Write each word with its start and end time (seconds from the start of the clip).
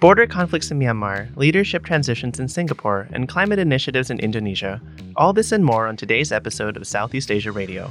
border 0.00 0.26
conflicts 0.26 0.70
in 0.70 0.78
Myanmar, 0.78 1.28
leadership 1.36 1.84
transitions 1.84 2.40
in 2.40 2.48
Singapore, 2.48 3.06
and 3.12 3.28
climate 3.28 3.58
initiatives 3.58 4.08
in 4.08 4.18
Indonesia. 4.18 4.80
All 5.16 5.34
this 5.34 5.52
and 5.52 5.62
more 5.62 5.86
on 5.86 5.96
today's 5.96 6.32
episode 6.32 6.78
of 6.78 6.86
Southeast 6.86 7.30
Asia 7.30 7.52
Radio. 7.52 7.90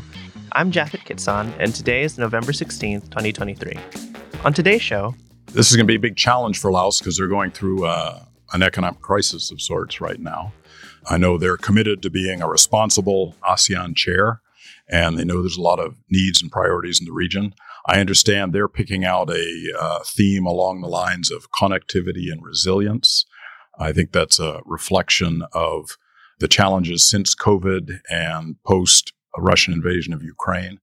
I'm 0.53 0.71
Japhet 0.71 1.05
Quitzon, 1.05 1.53
and 1.59 1.73
today 1.73 2.01
is 2.01 2.17
November 2.17 2.51
16th, 2.51 3.03
2023. 3.11 3.73
On 4.43 4.51
today's 4.51 4.81
show, 4.81 5.13
this 5.53 5.69
is 5.69 5.75
going 5.75 5.85
to 5.85 5.91
be 5.91 5.97
a 5.97 5.99
big 5.99 6.15
challenge 6.15 6.57
for 6.57 6.71
Laos 6.71 6.97
because 6.97 7.15
they're 7.15 7.27
going 7.27 7.51
through 7.51 7.85
uh, 7.85 8.23
an 8.53 8.63
economic 8.63 9.01
crisis 9.01 9.51
of 9.51 9.61
sorts 9.61 10.01
right 10.01 10.19
now. 10.19 10.51
I 11.07 11.19
know 11.19 11.37
they're 11.37 11.57
committed 11.57 12.01
to 12.01 12.09
being 12.09 12.41
a 12.41 12.49
responsible 12.49 13.35
ASEAN 13.47 13.95
chair, 13.95 14.41
and 14.89 15.15
they 15.15 15.25
know 15.25 15.41
there's 15.41 15.57
a 15.57 15.61
lot 15.61 15.79
of 15.79 15.95
needs 16.09 16.41
and 16.41 16.51
priorities 16.51 16.99
in 16.99 17.05
the 17.05 17.11
region. 17.11 17.53
I 17.89 17.99
understand 17.99 18.53
they're 18.53 18.67
picking 18.67 19.03
out 19.03 19.31
a 19.31 19.63
uh, 19.79 19.99
theme 20.05 20.45
along 20.45 20.81
the 20.81 20.87
lines 20.87 21.31
of 21.31 21.49
connectivity 21.49 22.31
and 22.31 22.43
resilience. 22.43 23.25
I 23.79 23.93
think 23.93 24.11
that's 24.11 24.39
a 24.39 24.61
reflection 24.63 25.41
of 25.53 25.97
the 26.37 26.47
challenges 26.47 27.09
since 27.09 27.33
COVID 27.33 27.99
and 28.07 28.57
post 28.63 29.11
Russian 29.35 29.73
invasion 29.73 30.13
of 30.13 30.21
Ukraine. 30.21 30.79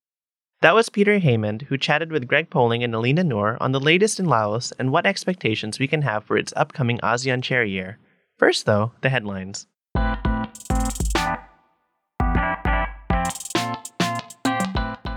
That 0.62 0.74
was 0.74 0.88
Peter 0.88 1.20
Haymond, 1.20 1.62
who 1.68 1.78
chatted 1.78 2.10
with 2.10 2.26
Greg 2.26 2.50
Poling 2.50 2.82
and 2.82 2.92
Elina 2.92 3.22
Noor 3.22 3.56
on 3.60 3.70
the 3.70 3.78
latest 3.78 4.18
in 4.18 4.26
Laos 4.26 4.72
and 4.72 4.90
what 4.90 5.06
expectations 5.06 5.78
we 5.78 5.86
can 5.86 6.02
have 6.02 6.24
for 6.24 6.36
its 6.36 6.52
upcoming 6.56 6.98
ASEAN 7.04 7.40
chair 7.40 7.62
year. 7.62 8.00
First, 8.36 8.66
though, 8.66 8.90
the 9.02 9.10
headlines. 9.10 9.68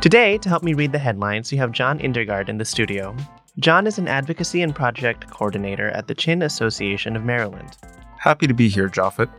Today, 0.02 0.38
to 0.38 0.48
help 0.48 0.64
me 0.64 0.74
read 0.74 0.94
the 0.94 0.98
headlines, 0.98 1.52
we 1.52 1.58
have 1.58 1.74
John 1.74 2.00
Indergaard 2.00 2.48
in 2.48 2.58
the 2.58 2.64
studio. 2.64 3.14
John 3.60 3.86
is 3.86 3.98
an 3.98 4.08
advocacy 4.08 4.62
and 4.62 4.74
project 4.74 5.30
coordinator 5.30 5.90
at 5.90 6.08
the 6.08 6.16
Chin 6.16 6.42
Association 6.42 7.18
of 7.18 7.26
Maryland. 7.26 7.76
Happy 8.18 8.48
to 8.48 8.54
be 8.54 8.70
here, 8.70 8.88
Japhet. 8.88 9.30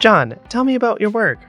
John, 0.00 0.38
tell 0.48 0.62
me 0.62 0.76
about 0.76 1.00
your 1.00 1.10
work. 1.10 1.40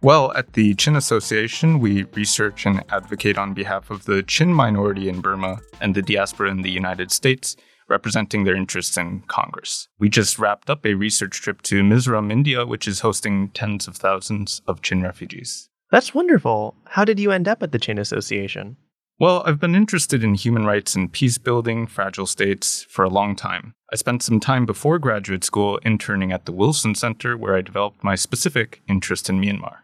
Well, 0.00 0.32
at 0.36 0.52
the 0.52 0.76
Chin 0.76 0.94
Association, 0.94 1.80
we 1.80 2.04
research 2.14 2.66
and 2.66 2.84
advocate 2.90 3.36
on 3.36 3.52
behalf 3.52 3.90
of 3.90 4.04
the 4.04 4.22
Chin 4.22 4.52
minority 4.52 5.08
in 5.08 5.20
Burma 5.20 5.58
and 5.80 5.96
the 5.96 6.02
diaspora 6.02 6.52
in 6.52 6.62
the 6.62 6.70
United 6.70 7.10
States, 7.10 7.56
representing 7.88 8.44
their 8.44 8.54
interests 8.54 8.96
in 8.96 9.22
Congress. 9.26 9.88
We 9.98 10.08
just 10.08 10.38
wrapped 10.38 10.70
up 10.70 10.86
a 10.86 10.94
research 10.94 11.40
trip 11.40 11.62
to 11.62 11.82
Mizoram, 11.82 12.30
India, 12.30 12.64
which 12.64 12.86
is 12.86 13.00
hosting 13.00 13.48
tens 13.48 13.88
of 13.88 13.96
thousands 13.96 14.62
of 14.68 14.82
Chin 14.82 15.02
refugees. 15.02 15.68
That's 15.94 16.12
wonderful. 16.12 16.74
How 16.86 17.04
did 17.04 17.20
you 17.20 17.30
end 17.30 17.46
up 17.46 17.62
at 17.62 17.70
the 17.70 17.78
Chin 17.78 17.98
Association? 17.98 18.76
Well, 19.20 19.44
I've 19.46 19.60
been 19.60 19.76
interested 19.76 20.24
in 20.24 20.34
human 20.34 20.66
rights 20.66 20.96
and 20.96 21.12
peace 21.12 21.38
building, 21.38 21.86
fragile 21.86 22.26
states, 22.26 22.84
for 22.90 23.04
a 23.04 23.08
long 23.08 23.36
time. 23.36 23.74
I 23.92 23.94
spent 23.94 24.24
some 24.24 24.40
time 24.40 24.66
before 24.66 24.98
graduate 24.98 25.44
school 25.44 25.78
interning 25.84 26.32
at 26.32 26.46
the 26.46 26.52
Wilson 26.52 26.96
Center, 26.96 27.36
where 27.36 27.54
I 27.54 27.60
developed 27.60 28.02
my 28.02 28.16
specific 28.16 28.82
interest 28.88 29.30
in 29.30 29.40
Myanmar. 29.40 29.76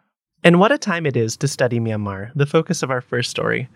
And 0.42 0.58
what 0.58 0.72
a 0.72 0.78
time 0.78 1.06
it 1.06 1.16
is 1.16 1.36
to 1.36 1.46
study 1.46 1.78
Myanmar, 1.78 2.32
the 2.34 2.44
focus 2.44 2.82
of 2.82 2.90
our 2.90 3.00
first 3.00 3.30
story. 3.30 3.68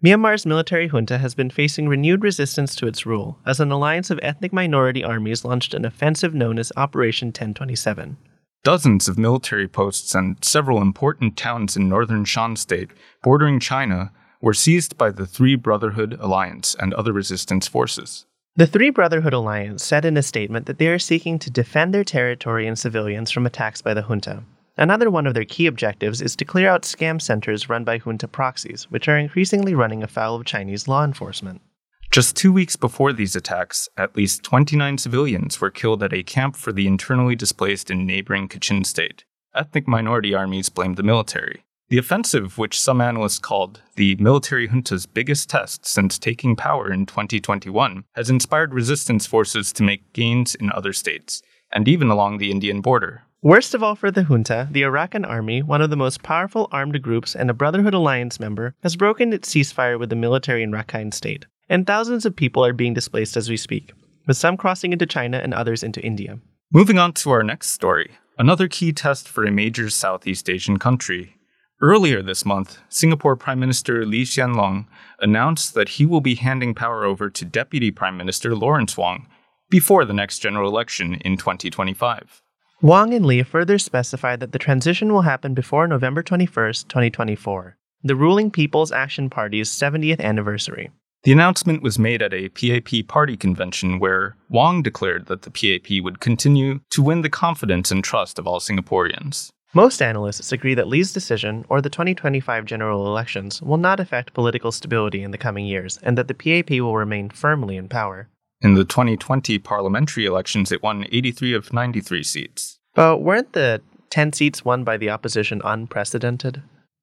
Myanmar's 0.00 0.46
military 0.46 0.86
junta 0.86 1.18
has 1.18 1.34
been 1.34 1.50
facing 1.50 1.88
renewed 1.88 2.22
resistance 2.22 2.76
to 2.76 2.86
its 2.86 3.04
rule, 3.04 3.40
as 3.44 3.58
an 3.58 3.72
alliance 3.72 4.10
of 4.10 4.20
ethnic 4.22 4.52
minority 4.52 5.02
armies 5.02 5.44
launched 5.44 5.74
an 5.74 5.84
offensive 5.84 6.34
known 6.34 6.56
as 6.56 6.70
Operation 6.76 7.30
1027. 7.30 8.16
Dozens 8.62 9.08
of 9.08 9.18
military 9.18 9.66
posts 9.66 10.14
and 10.14 10.36
several 10.44 10.82
important 10.82 11.38
towns 11.38 11.78
in 11.78 11.88
northern 11.88 12.26
Shan 12.26 12.56
state, 12.56 12.90
bordering 13.22 13.58
China, 13.58 14.12
were 14.42 14.52
seized 14.52 14.98
by 14.98 15.10
the 15.10 15.26
Three 15.26 15.54
Brotherhood 15.54 16.18
Alliance 16.20 16.76
and 16.78 16.92
other 16.92 17.14
resistance 17.14 17.66
forces. 17.66 18.26
The 18.56 18.66
Three 18.66 18.90
Brotherhood 18.90 19.32
Alliance 19.32 19.82
said 19.82 20.04
in 20.04 20.18
a 20.18 20.22
statement 20.22 20.66
that 20.66 20.76
they 20.76 20.88
are 20.88 20.98
seeking 20.98 21.38
to 21.38 21.50
defend 21.50 21.94
their 21.94 22.04
territory 22.04 22.66
and 22.66 22.78
civilians 22.78 23.30
from 23.30 23.46
attacks 23.46 23.80
by 23.80 23.94
the 23.94 24.02
junta. 24.02 24.42
Another 24.76 25.10
one 25.10 25.26
of 25.26 25.32
their 25.32 25.46
key 25.46 25.66
objectives 25.66 26.20
is 26.20 26.36
to 26.36 26.44
clear 26.44 26.68
out 26.68 26.82
scam 26.82 27.20
centers 27.20 27.70
run 27.70 27.84
by 27.84 27.98
junta 27.98 28.28
proxies, 28.28 28.90
which 28.90 29.08
are 29.08 29.16
increasingly 29.16 29.74
running 29.74 30.02
afoul 30.02 30.36
of 30.36 30.44
Chinese 30.44 30.86
law 30.86 31.02
enforcement. 31.02 31.62
Just 32.10 32.34
two 32.34 32.52
weeks 32.52 32.74
before 32.74 33.12
these 33.12 33.36
attacks, 33.36 33.88
at 33.96 34.16
least 34.16 34.42
29 34.42 34.98
civilians 34.98 35.60
were 35.60 35.70
killed 35.70 36.02
at 36.02 36.12
a 36.12 36.24
camp 36.24 36.56
for 36.56 36.72
the 36.72 36.88
internally 36.88 37.36
displaced 37.36 37.88
in 37.88 38.04
neighboring 38.04 38.48
Kachin 38.48 38.84
state. 38.84 39.22
Ethnic 39.54 39.86
minority 39.86 40.34
armies 40.34 40.68
blamed 40.70 40.96
the 40.96 41.04
military. 41.04 41.62
The 41.88 41.98
offensive, 41.98 42.58
which 42.58 42.80
some 42.80 43.00
analysts 43.00 43.38
called 43.38 43.82
the 43.94 44.16
military 44.16 44.66
junta's 44.66 45.06
biggest 45.06 45.48
test 45.48 45.86
since 45.86 46.18
taking 46.18 46.56
power 46.56 46.92
in 46.92 47.06
2021, 47.06 48.02
has 48.16 48.28
inspired 48.28 48.74
resistance 48.74 49.24
forces 49.24 49.72
to 49.74 49.84
make 49.84 50.12
gains 50.12 50.56
in 50.56 50.72
other 50.72 50.92
states, 50.92 51.42
and 51.70 51.86
even 51.86 52.08
along 52.08 52.38
the 52.38 52.50
Indian 52.50 52.80
border. 52.80 53.22
Worst 53.40 53.72
of 53.72 53.84
all 53.84 53.94
for 53.94 54.10
the 54.10 54.24
junta, 54.24 54.66
the 54.72 54.82
Arakan 54.82 55.28
army, 55.28 55.62
one 55.62 55.80
of 55.80 55.90
the 55.90 55.96
most 55.96 56.24
powerful 56.24 56.68
armed 56.72 57.00
groups 57.02 57.36
and 57.36 57.48
a 57.48 57.54
Brotherhood 57.54 57.94
Alliance 57.94 58.40
member, 58.40 58.74
has 58.82 58.96
broken 58.96 59.32
its 59.32 59.48
ceasefire 59.48 59.96
with 59.96 60.10
the 60.10 60.16
military 60.16 60.64
in 60.64 60.72
Rakhine 60.72 61.14
State 61.14 61.46
and 61.70 61.86
thousands 61.86 62.26
of 62.26 62.36
people 62.36 62.64
are 62.64 62.74
being 62.74 62.92
displaced 62.92 63.36
as 63.36 63.48
we 63.48 63.56
speak, 63.56 63.92
with 64.26 64.36
some 64.36 64.56
crossing 64.56 64.92
into 64.92 65.06
China 65.06 65.38
and 65.38 65.54
others 65.54 65.82
into 65.82 66.02
India. 66.02 66.38
Moving 66.72 66.98
on 66.98 67.12
to 67.14 67.30
our 67.30 67.44
next 67.44 67.70
story, 67.70 68.10
another 68.36 68.68
key 68.68 68.92
test 68.92 69.28
for 69.28 69.44
a 69.44 69.52
major 69.52 69.88
Southeast 69.88 70.50
Asian 70.50 70.78
country. 70.78 71.36
Earlier 71.80 72.22
this 72.22 72.44
month, 72.44 72.78
Singapore 72.88 73.36
Prime 73.36 73.60
Minister 73.60 74.04
Lee 74.04 74.24
Hsien 74.24 74.54
Loong 74.54 74.86
announced 75.20 75.74
that 75.74 75.90
he 75.90 76.04
will 76.04 76.20
be 76.20 76.34
handing 76.34 76.74
power 76.74 77.04
over 77.04 77.30
to 77.30 77.44
Deputy 77.44 77.90
Prime 77.90 78.16
Minister 78.16 78.54
Lawrence 78.54 78.96
Wong 78.96 79.26
before 79.70 80.04
the 80.04 80.12
next 80.12 80.40
general 80.40 80.68
election 80.68 81.14
in 81.24 81.36
2025. 81.36 82.42
Wong 82.82 83.14
and 83.14 83.24
Lee 83.24 83.42
further 83.42 83.78
specified 83.78 84.40
that 84.40 84.52
the 84.52 84.58
transition 84.58 85.12
will 85.12 85.22
happen 85.22 85.54
before 85.54 85.86
November 85.86 86.22
21, 86.22 86.72
2024, 86.88 87.76
the 88.02 88.16
ruling 88.16 88.50
People's 88.50 88.90
Action 88.90 89.30
Party's 89.30 89.70
70th 89.70 90.20
anniversary. 90.20 90.90
The 91.22 91.32
announcement 91.32 91.82
was 91.82 91.98
made 91.98 92.22
at 92.22 92.32
a 92.32 92.48
PAP 92.48 93.06
party 93.06 93.36
convention 93.36 93.98
where 93.98 94.36
Wong 94.48 94.82
declared 94.82 95.26
that 95.26 95.42
the 95.42 95.50
PAP 95.50 96.02
would 96.02 96.18
continue 96.18 96.80
to 96.90 97.02
win 97.02 97.20
the 97.20 97.28
confidence 97.28 97.90
and 97.90 98.02
trust 98.02 98.38
of 98.38 98.46
all 98.46 98.58
Singaporeans. 98.58 99.50
Most 99.74 100.00
analysts 100.00 100.50
agree 100.50 100.72
that 100.74 100.88
Lee's 100.88 101.12
decision, 101.12 101.66
or 101.68 101.82
the 101.82 101.90
2025 101.90 102.64
general 102.64 103.06
elections, 103.06 103.60
will 103.60 103.76
not 103.76 104.00
affect 104.00 104.32
political 104.32 104.72
stability 104.72 105.22
in 105.22 105.30
the 105.30 105.36
coming 105.36 105.66
years, 105.66 105.98
and 106.02 106.16
that 106.16 106.26
the 106.26 106.34
PAP 106.34 106.70
will 106.80 106.96
remain 106.96 107.28
firmly 107.28 107.76
in 107.76 107.88
power. 107.88 108.28
In 108.62 108.74
the 108.74 108.86
2020 108.86 109.58
parliamentary 109.58 110.24
elections, 110.24 110.72
it 110.72 110.82
won 110.82 111.04
83 111.12 111.52
of 111.52 111.72
93 111.72 112.22
seats. 112.22 112.78
But 112.94 113.18
weren't 113.18 113.52
the 113.52 113.82
10 114.08 114.32
seats 114.32 114.64
won 114.64 114.84
by 114.84 114.96
the 114.96 115.10
opposition 115.10 115.60
unprecedented? 115.64 116.62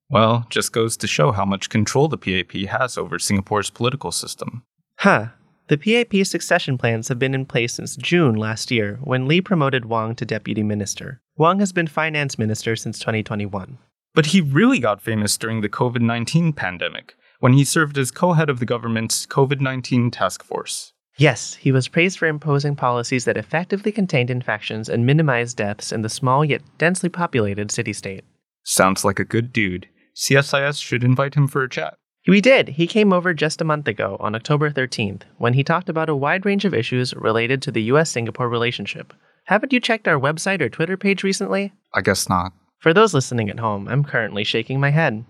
Well, 0.09 0.45
just 0.49 0.71
goes 0.71 0.95
to 0.97 1.07
show 1.07 1.31
how 1.31 1.45
much 1.45 1.69
control 1.69 2.07
the 2.07 2.17
PAP 2.17 2.53
has 2.69 2.97
over 2.97 3.19
Singapore's 3.19 3.69
political 3.69 4.11
system. 4.11 4.63
Huh. 4.99 5.27
The 5.67 5.77
PAP's 5.77 6.29
succession 6.29 6.77
plans 6.77 7.09
have 7.09 7.19
been 7.19 7.35
in 7.35 7.45
place 7.45 7.73
since 7.73 7.97
June 7.97 8.35
last 8.35 8.71
year 8.71 8.99
when 9.03 9.27
Lee 9.27 9.41
promoted 9.41 9.85
Wong 9.85 10.15
to 10.15 10.25
deputy 10.25 10.63
minister. 10.63 11.19
Wong 11.35 11.59
has 11.59 11.73
been 11.73 11.87
finance 11.87 12.39
minister 12.39 12.77
since 12.77 12.99
2021. 12.99 13.77
But 14.15 14.27
he 14.27 14.39
really 14.39 14.79
got 14.79 15.01
famous 15.01 15.37
during 15.37 15.59
the 15.59 15.69
COVID 15.69 16.01
19 16.01 16.53
pandemic, 16.53 17.15
when 17.39 17.53
he 17.53 17.65
served 17.65 17.97
as 17.97 18.11
co 18.11 18.33
head 18.33 18.49
of 18.49 18.59
the 18.59 18.65
government's 18.65 19.25
COVID 19.25 19.59
19 19.59 20.09
task 20.09 20.41
force. 20.41 20.93
Yes, 21.17 21.55
he 21.55 21.71
was 21.71 21.87
praised 21.87 22.17
for 22.17 22.27
imposing 22.27 22.75
policies 22.75 23.25
that 23.25 23.37
effectively 23.37 23.91
contained 23.91 24.29
infections 24.29 24.87
and 24.87 25.05
minimized 25.05 25.57
deaths 25.57 25.91
in 25.91 26.01
the 26.01 26.09
small 26.09 26.45
yet 26.45 26.61
densely 26.77 27.09
populated 27.09 27.71
city 27.71 27.91
state. 27.91 28.23
Sounds 28.63 29.03
like 29.03 29.19
a 29.19 29.25
good 29.25 29.51
dude. 29.51 29.87
CSIS 30.17 30.81
should 30.81 31.03
invite 31.03 31.35
him 31.35 31.47
for 31.47 31.61
a 31.61 31.69
chat. 31.69 31.95
We 32.27 32.41
did. 32.41 32.69
He 32.69 32.87
came 32.87 33.13
over 33.13 33.35
just 33.35 33.61
a 33.61 33.65
month 33.65 33.87
ago 33.87 34.17
on 34.19 34.33
October 34.33 34.71
13th 34.71 35.21
when 35.37 35.53
he 35.53 35.63
talked 35.63 35.89
about 35.89 36.09
a 36.09 36.15
wide 36.15 36.43
range 36.43 36.65
of 36.65 36.73
issues 36.73 37.13
related 37.13 37.61
to 37.61 37.71
the 37.71 37.83
US 37.83 38.09
Singapore 38.09 38.49
relationship. 38.49 39.13
Haven't 39.45 39.71
you 39.71 39.79
checked 39.79 40.07
our 40.07 40.19
website 40.19 40.59
or 40.59 40.69
Twitter 40.69 40.97
page 40.97 41.23
recently? 41.23 41.71
I 41.93 42.01
guess 42.01 42.27
not. 42.27 42.51
For 42.79 42.95
those 42.95 43.13
listening 43.13 43.49
at 43.49 43.59
home, 43.59 43.87
I'm 43.87 44.03
currently 44.03 44.43
shaking 44.43 44.79
my 44.79 44.89
head. 44.89 45.23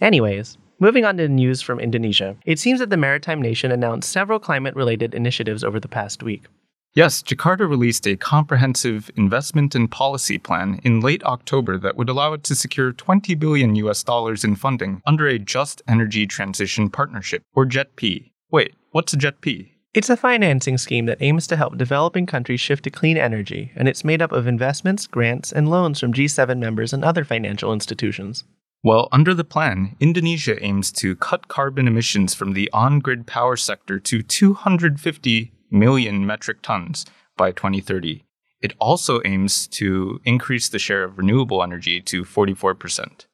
Anyways, 0.00 0.56
moving 0.78 1.04
on 1.04 1.16
to 1.16 1.28
news 1.28 1.60
from 1.60 1.80
Indonesia. 1.80 2.36
It 2.46 2.60
seems 2.60 2.78
that 2.78 2.90
the 2.90 2.96
maritime 2.96 3.42
nation 3.42 3.72
announced 3.72 4.12
several 4.12 4.38
climate 4.38 4.76
related 4.76 5.12
initiatives 5.12 5.64
over 5.64 5.80
the 5.80 5.88
past 5.88 6.22
week. 6.22 6.44
Yes, 6.92 7.22
Jakarta 7.22 7.68
released 7.68 8.04
a 8.08 8.16
comprehensive 8.16 9.12
investment 9.14 9.76
and 9.76 9.88
policy 9.88 10.38
plan 10.38 10.80
in 10.82 10.98
late 11.00 11.22
October 11.22 11.78
that 11.78 11.96
would 11.96 12.08
allow 12.08 12.32
it 12.32 12.42
to 12.44 12.56
secure 12.56 12.92
20 12.92 13.36
billion 13.36 13.76
US 13.76 14.02
dollars 14.02 14.42
in 14.42 14.56
funding 14.56 15.00
under 15.06 15.28
a 15.28 15.38
Just 15.38 15.82
Energy 15.86 16.26
Transition 16.26 16.90
Partnership, 16.90 17.44
or 17.54 17.64
JETP. 17.64 18.32
Wait, 18.50 18.74
what's 18.90 19.12
a 19.12 19.16
JETP? 19.16 19.70
It's 19.94 20.10
a 20.10 20.16
financing 20.16 20.78
scheme 20.78 21.06
that 21.06 21.22
aims 21.22 21.46
to 21.46 21.56
help 21.56 21.76
developing 21.76 22.26
countries 22.26 22.60
shift 22.60 22.82
to 22.84 22.90
clean 22.90 23.16
energy, 23.16 23.70
and 23.76 23.86
it's 23.86 24.04
made 24.04 24.20
up 24.20 24.32
of 24.32 24.48
investments, 24.48 25.06
grants, 25.06 25.52
and 25.52 25.70
loans 25.70 26.00
from 26.00 26.12
G7 26.12 26.58
members 26.58 26.92
and 26.92 27.04
other 27.04 27.22
financial 27.24 27.72
institutions. 27.72 28.42
Well, 28.82 29.08
under 29.12 29.32
the 29.32 29.44
plan, 29.44 29.94
Indonesia 30.00 30.60
aims 30.64 30.90
to 30.92 31.14
cut 31.14 31.46
carbon 31.46 31.86
emissions 31.86 32.34
from 32.34 32.54
the 32.54 32.68
on 32.72 32.98
grid 32.98 33.28
power 33.28 33.56
sector 33.56 34.00
to 34.00 34.22
250 34.22 35.52
million 35.70 36.26
metric 36.26 36.62
tons 36.62 37.06
by 37.36 37.52
2030. 37.52 38.24
It 38.60 38.74
also 38.78 39.20
aims 39.24 39.66
to 39.68 40.20
increase 40.24 40.68
the 40.68 40.78
share 40.78 41.02
of 41.04 41.16
renewable 41.16 41.62
energy 41.62 42.00
to 42.02 42.24
44%. 42.24 43.26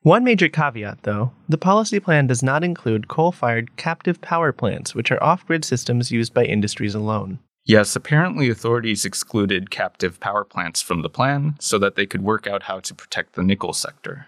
One 0.00 0.24
major 0.24 0.48
caveat, 0.48 1.04
though 1.04 1.30
the 1.48 1.58
policy 1.58 2.00
plan 2.00 2.26
does 2.26 2.42
not 2.42 2.64
include 2.64 3.06
coal 3.06 3.30
fired 3.30 3.76
captive 3.76 4.20
power 4.20 4.52
plants, 4.52 4.96
which 4.96 5.12
are 5.12 5.22
off 5.22 5.46
grid 5.46 5.64
systems 5.64 6.10
used 6.10 6.34
by 6.34 6.44
industries 6.44 6.96
alone. 6.96 7.38
Yes, 7.64 7.94
apparently 7.94 8.50
authorities 8.50 9.04
excluded 9.04 9.70
captive 9.70 10.18
power 10.18 10.44
plants 10.44 10.82
from 10.82 11.02
the 11.02 11.08
plan 11.08 11.54
so 11.60 11.78
that 11.78 11.94
they 11.94 12.06
could 12.06 12.22
work 12.22 12.48
out 12.48 12.64
how 12.64 12.80
to 12.80 12.94
protect 12.94 13.34
the 13.34 13.44
nickel 13.44 13.72
sector. 13.72 14.26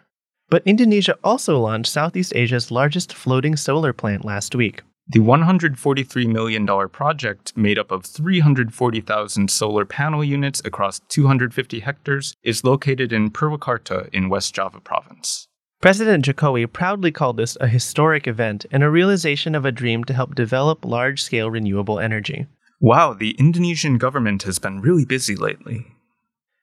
But 0.49 0.63
Indonesia 0.65 1.19
also 1.25 1.59
launched 1.59 1.91
Southeast 1.91 2.33
Asia's 2.37 2.71
largest 2.71 3.13
floating 3.13 3.57
solar 3.57 3.93
plant 3.93 4.25
last 4.25 4.55
week. 4.55 4.83
The 5.07 5.19
$143 5.19 6.27
million 6.27 6.67
project, 6.89 7.55
made 7.55 7.79
up 7.79 7.91
of 7.91 8.07
340,000 8.07 9.51
solar 9.51 9.85
panel 9.85 10.25
units 10.25 10.63
across 10.65 11.01
250 11.11 11.81
hectares, 11.81 12.35
is 12.43 12.65
located 12.65 13.13
in 13.13 13.31
Purwakarta 13.31 14.09
in 14.15 14.31
West 14.31 14.55
Java 14.55 14.81
province. 14.81 15.47
President 15.83 16.25
Jokowi 16.25 16.73
proudly 16.73 17.13
called 17.13 17.37
this 17.37 17.59
a 17.61 17.69
historic 17.69 18.27
event 18.27 18.65
and 18.71 18.83
a 18.83 18.89
realization 18.89 19.55
of 19.55 19.67
a 19.67 19.73
dream 19.73 20.05
to 20.05 20.15
help 20.15 20.35
develop 20.35 20.87
large 20.87 21.23
scale 21.23 21.51
renewable 21.51 22.01
energy. 22.01 22.47
Wow, 22.81 23.13
the 23.13 23.33
Indonesian 23.33 23.99
government 23.99 24.45
has 24.45 24.59
been 24.59 24.81
really 24.81 25.05
busy 25.05 25.37
lately. 25.37 25.87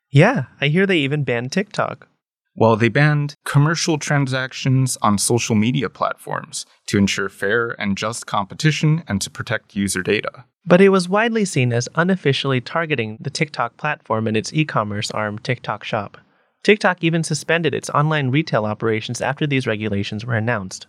Yeah, 0.09 0.45
I 0.59 0.69
hear 0.69 0.87
they 0.87 0.97
even 0.97 1.23
banned 1.23 1.51
TikTok. 1.51 2.07
Well, 2.61 2.75
they 2.75 2.89
banned 2.89 3.33
commercial 3.43 3.97
transactions 3.97 4.95
on 5.01 5.17
social 5.17 5.55
media 5.55 5.89
platforms 5.89 6.67
to 6.89 6.99
ensure 6.99 7.27
fair 7.27 7.69
and 7.81 7.97
just 7.97 8.27
competition 8.27 9.03
and 9.07 9.19
to 9.23 9.31
protect 9.31 9.75
user 9.75 10.03
data. 10.03 10.45
But 10.63 10.79
it 10.79 10.89
was 10.89 11.09
widely 11.09 11.43
seen 11.43 11.73
as 11.73 11.89
unofficially 11.95 12.61
targeting 12.61 13.17
the 13.19 13.31
TikTok 13.31 13.77
platform 13.77 14.27
and 14.27 14.37
its 14.37 14.53
e 14.53 14.63
commerce 14.63 15.09
arm, 15.09 15.39
TikTok 15.39 15.83
Shop. 15.83 16.19
TikTok 16.61 17.03
even 17.03 17.23
suspended 17.23 17.73
its 17.73 17.89
online 17.89 18.29
retail 18.29 18.65
operations 18.65 19.21
after 19.21 19.47
these 19.47 19.65
regulations 19.65 20.23
were 20.23 20.35
announced. 20.35 20.85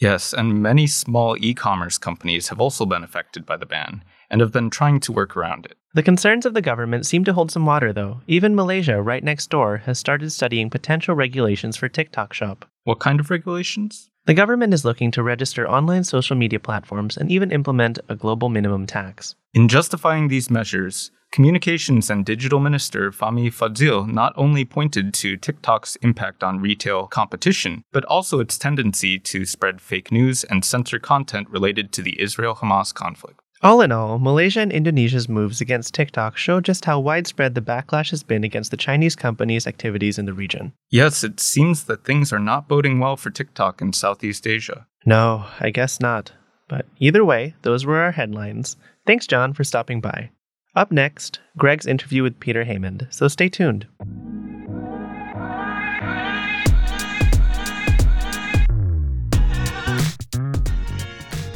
Yes, 0.00 0.32
and 0.32 0.60
many 0.60 0.88
small 0.88 1.36
e 1.38 1.54
commerce 1.54 1.98
companies 1.98 2.48
have 2.48 2.60
also 2.60 2.84
been 2.84 3.04
affected 3.04 3.46
by 3.46 3.56
the 3.56 3.64
ban 3.64 4.02
and 4.32 4.40
have 4.40 4.50
been 4.50 4.70
trying 4.70 4.98
to 5.00 5.12
work 5.12 5.36
around 5.36 5.66
it. 5.66 5.76
The 5.94 6.02
concerns 6.02 6.46
of 6.46 6.54
the 6.54 6.62
government 6.62 7.06
seem 7.06 7.22
to 7.24 7.34
hold 7.34 7.52
some 7.52 7.66
water, 7.66 7.92
though. 7.92 8.22
Even 8.26 8.56
Malaysia, 8.56 9.00
right 9.00 9.22
next 9.22 9.50
door, 9.50 9.76
has 9.84 9.98
started 9.98 10.32
studying 10.32 10.70
potential 10.70 11.14
regulations 11.14 11.76
for 11.76 11.88
TikTok 11.88 12.32
Shop. 12.32 12.64
What 12.84 12.98
kind 12.98 13.20
of 13.20 13.30
regulations? 13.30 14.10
The 14.24 14.34
government 14.34 14.72
is 14.72 14.84
looking 14.84 15.10
to 15.12 15.22
register 15.22 15.68
online 15.68 16.04
social 16.04 16.34
media 16.34 16.58
platforms 16.58 17.16
and 17.16 17.30
even 17.30 17.52
implement 17.52 17.98
a 18.08 18.16
global 18.16 18.48
minimum 18.48 18.86
tax. 18.86 19.36
In 19.52 19.68
justifying 19.68 20.28
these 20.28 20.50
measures, 20.50 21.10
Communications 21.32 22.10
and 22.10 22.26
Digital 22.26 22.60
Minister 22.60 23.10
Fahmi 23.10 23.48
Fadzil 23.48 24.06
not 24.06 24.34
only 24.36 24.66
pointed 24.66 25.14
to 25.14 25.38
TikTok's 25.38 25.96
impact 25.96 26.44
on 26.44 26.60
retail 26.60 27.06
competition, 27.06 27.84
but 27.90 28.04
also 28.04 28.38
its 28.38 28.58
tendency 28.58 29.18
to 29.18 29.46
spread 29.46 29.80
fake 29.80 30.12
news 30.12 30.44
and 30.44 30.62
censor 30.62 30.98
content 30.98 31.48
related 31.48 31.90
to 31.92 32.02
the 32.02 32.20
Israel 32.20 32.54
Hamas 32.54 32.92
conflict. 32.92 33.41
All 33.64 33.80
in 33.80 33.92
all, 33.92 34.18
Malaysia 34.18 34.58
and 34.58 34.72
Indonesia's 34.72 35.28
moves 35.28 35.60
against 35.60 35.94
TikTok 35.94 36.36
show 36.36 36.60
just 36.60 36.84
how 36.84 36.98
widespread 36.98 37.54
the 37.54 37.60
backlash 37.60 38.10
has 38.10 38.24
been 38.24 38.42
against 38.42 38.72
the 38.72 38.76
Chinese 38.76 39.14
company's 39.14 39.68
activities 39.68 40.18
in 40.18 40.26
the 40.26 40.32
region. 40.32 40.72
Yes, 40.90 41.22
it 41.22 41.38
seems 41.38 41.84
that 41.84 42.04
things 42.04 42.32
are 42.32 42.40
not 42.40 42.66
boding 42.66 42.98
well 42.98 43.16
for 43.16 43.30
TikTok 43.30 43.80
in 43.80 43.92
Southeast 43.92 44.48
Asia. 44.48 44.88
No, 45.06 45.44
I 45.60 45.70
guess 45.70 46.00
not. 46.00 46.32
But 46.68 46.86
either 46.98 47.24
way, 47.24 47.54
those 47.62 47.86
were 47.86 48.00
our 48.00 48.10
headlines. 48.10 48.76
Thanks, 49.06 49.28
John, 49.28 49.52
for 49.52 49.62
stopping 49.62 50.00
by. 50.00 50.30
Up 50.74 50.90
next, 50.90 51.38
Greg's 51.56 51.86
interview 51.86 52.24
with 52.24 52.40
Peter 52.40 52.64
Haymond, 52.64 53.06
so 53.10 53.28
stay 53.28 53.48
tuned. 53.48 53.86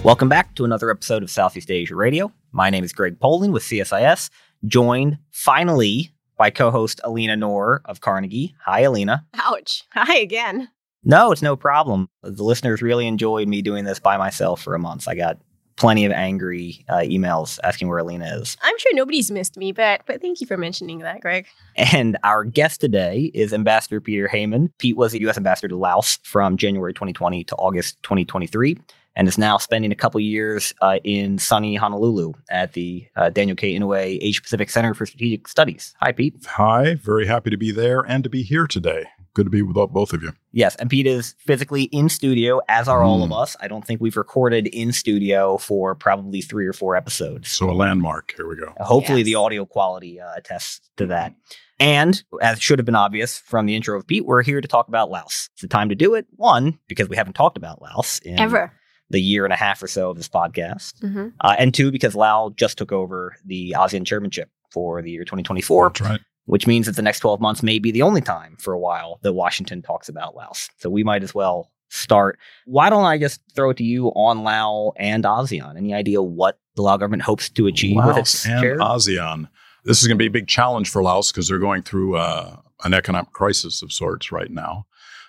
Welcome 0.07 0.29
back 0.29 0.55
to 0.55 0.65
another 0.65 0.89
episode 0.89 1.25
of 1.25 1.31
Southeast 1.33 1.69
Asia 1.69 1.97
Radio. 1.97 2.33
My 2.53 2.71
name 2.71 2.85
is 2.85 2.93
Greg 2.93 3.19
Poling 3.19 3.51
with 3.51 3.65
CSIS, 3.65 4.31
joined 4.65 5.19
finally 5.33 6.13
by 6.39 6.51
co 6.51 6.71
host 6.71 7.01
Elina 7.03 7.35
Noor 7.35 7.83
of 7.87 8.01
Carnegie. 8.01 8.55
Hi, 8.65 8.83
Elina. 8.83 9.27
Ouch. 9.35 9.83
Hi 9.95 10.19
again. 10.19 10.69
No, 11.03 11.33
it's 11.33 11.43
no 11.43 11.57
problem. 11.57 12.09
The 12.23 12.45
listeners 12.45 12.83
really 12.83 13.09
enjoyed 13.09 13.49
me 13.49 13.63
doing 13.63 13.85
this 13.85 13.99
by 13.99 14.17
myself 14.17 14.63
for 14.63 14.77
a 14.77 14.79
month. 14.79 15.09
I 15.09 15.17
got 15.17 15.41
plenty 15.75 16.05
of 16.05 16.13
angry 16.13 16.85
uh, 16.89 16.99
emails 16.99 17.59
asking 17.65 17.89
where 17.89 17.99
Elina 17.99 18.27
is. 18.37 18.57
I'm 18.63 18.79
sure 18.79 18.95
nobody's 18.95 19.33
missed 19.33 19.57
me, 19.57 19.73
but 19.73 20.03
but 20.07 20.21
thank 20.21 20.41
you 20.41 20.47
for 20.47 20.57
mentioning 20.57 21.01
that, 21.01 21.21
Greg. 21.21 21.49
And 21.75 22.17
our 22.23 22.45
guest 22.45 22.81
today 22.81 23.33
is 23.35 23.53
Ambassador 23.53 24.01
Peter 24.01 24.29
Haymond. 24.29 24.71
Pete 24.79 24.97
was 24.97 25.11
the 25.11 25.21
U.S. 25.23 25.37
Ambassador 25.37 25.67
to 25.67 25.77
Laos 25.77 26.21
from 26.23 26.57
January 26.57 26.95
2020 26.95 27.43
to 27.43 27.57
August 27.57 28.01
2023 28.05 28.79
and 29.17 29.27
is 29.27 29.39
now 29.39 29.57
spending 29.57 29.91
a 29.91 29.97
couple 29.97 30.21
years 30.21 30.75
uh, 30.83 30.99
in 31.03 31.39
sunny 31.39 31.75
Honolulu 31.75 32.35
at 32.51 32.75
the 32.75 33.07
uh, 33.17 33.31
Daniel 33.31 33.57
K. 33.57 33.75
Inouye 33.75 34.19
Asia 34.21 34.43
Pacific 34.43 34.71
Center 34.71 34.95
for 34.95 35.07
Strategic 35.07 35.49
Studies. 35.49 35.95
Hi, 36.01 36.13
Pete. 36.13 36.35
Hi, 36.47 36.95
very 36.95 37.27
happy 37.27 37.51
to 37.51 37.57
be 37.57 37.73
there 37.73 38.03
and 38.03 38.23
to 38.23 38.31
be 38.31 38.43
here 38.43 38.67
today. 38.67 39.07
Good 39.35 39.47
to 39.47 39.51
be 39.51 39.61
with 39.61 39.75
both 39.75 40.15
of 40.15 40.23
you. 40.23 40.33
Yes, 40.53 40.77
and 40.77 40.89
Pete 40.89 41.07
is 41.07 41.35
physically 41.39 41.85
in 41.85 42.09
studio, 42.09 42.61
as 42.69 42.89
are 42.89 43.01
mm. 43.01 43.07
all 43.07 43.23
of 43.23 43.33
us. 43.33 43.55
I 43.61 43.69
don't 43.69 43.85
think 43.85 44.01
we've 44.01 44.17
recorded 44.17 44.67
in 44.69 44.93
studio 44.93 45.59
for 45.59 45.95
probably 45.95 46.41
three 46.41 46.67
or 46.67 46.73
four 46.73 46.97
episodes. 46.97 47.53
So 47.53 47.71
a 47.71 47.73
landmark. 47.73 48.33
Here 48.35 48.49
we 48.49 48.57
go. 48.57 48.73
Hopefully, 48.79 49.21
yes. 49.21 49.27
the 49.27 49.35
audio 49.35 49.67
quality 49.67 50.21
uh, 50.21 50.33
attests 50.37 50.89
to 50.97 51.07
that. 51.09 51.35
And 51.79 52.23
as 52.41 52.63
should 52.63 52.79
have 52.79 52.87
been 52.87 52.97
obvious 52.97 53.37
from 53.37 53.67
the 53.67 53.77
intro 53.77 53.99
of 53.99 54.07
Pete, 54.07 54.25
we're 54.25 54.43
here 54.43 54.63
to 54.63 54.69
talk 54.69 54.89
about 54.89 55.11
Laos. 55.11 55.51
It's 55.53 55.61
the 55.61 55.69
time 55.69 55.91
to 55.91 55.95
do 55.95 56.15
it. 56.15 56.27
One, 56.37 56.79
because 56.89 57.11
we 57.11 57.17
haven't 57.17 57.35
talked 57.35 57.59
about 57.59 57.83
Laos 57.83 58.21
in 58.21 58.41
ever 58.41 58.73
the 59.11 59.21
year 59.21 59.45
and 59.45 59.53
a 59.53 59.57
half 59.57 59.83
or 59.83 59.87
so 59.87 60.11
of 60.11 60.17
this 60.17 60.29
podcast. 60.29 61.01
Mm-hmm. 61.01 61.29
Uh, 61.41 61.57
and 61.59 61.73
two, 61.73 61.91
because 61.91 62.15
Lao 62.15 62.53
just 62.57 62.79
took 62.79 62.93
over 62.93 63.37
the 63.45 63.75
ASEAN 63.77 64.05
chairmanship 64.07 64.51
for 64.71 65.01
the 65.03 65.11
year 65.11 65.25
2024. 65.25 65.89
That's 65.89 66.01
right 66.01 66.21
which 66.47 66.67
means 66.67 66.87
that 66.87 66.97
the 66.97 67.03
next 67.03 67.21
12 67.21 67.41
months 67.41 67.63
may 67.63 67.79
be 67.79 67.91
the 67.91 68.03
only 68.03 68.21
time 68.21 68.57
for 68.59 68.73
a 68.73 68.79
while 68.79 69.19
that 69.23 69.35
Washington 69.35 69.83
talks 69.83 70.09
about 70.09 70.35
Laos. 70.35 70.71
So 70.79 70.89
we 70.89 71.05
might 71.05 71.23
as 71.23 71.35
well 71.35 71.71
start. 71.89 72.39
Why 72.65 72.89
don't 72.89 73.05
I 73.05 73.19
just 73.19 73.41
throw 73.55 73.71
it 73.71 73.77
to 73.79 73.85
you 73.85 74.09
on 74.09 74.43
Lao 74.43 74.93
and 74.97 75.25
ASEAN? 75.25 75.77
Any 75.77 75.93
idea 75.93 76.23
what 76.23 76.59
the 76.77 76.83
Lao 76.83 76.97
government 76.97 77.23
hopes 77.23 77.49
to 77.51 77.67
achieve 77.67 77.97
Laos 77.97 78.07
with 78.09 78.17
its 78.19 78.47
and 78.47 78.63
chair? 78.63 78.79
ASEAN. 78.79 79.49
This 79.85 80.01
is 80.01 80.09
going 80.09 80.17
to 80.17 80.23
be 80.23 80.27
a 80.29 80.31
big 80.31 80.49
challenge 80.49 80.89
for 80.89 81.03
Laos 81.03 81.31
because 81.31 81.49
they're 81.49 81.59
going 81.59 81.83
through 81.83 82.17
uh, 82.17 82.57
an 82.85 82.95
economic 82.95 83.33
crisis 83.33 83.83
of 83.83 83.93
sorts 83.93 84.33
right 84.33 84.51
now. 84.51 84.87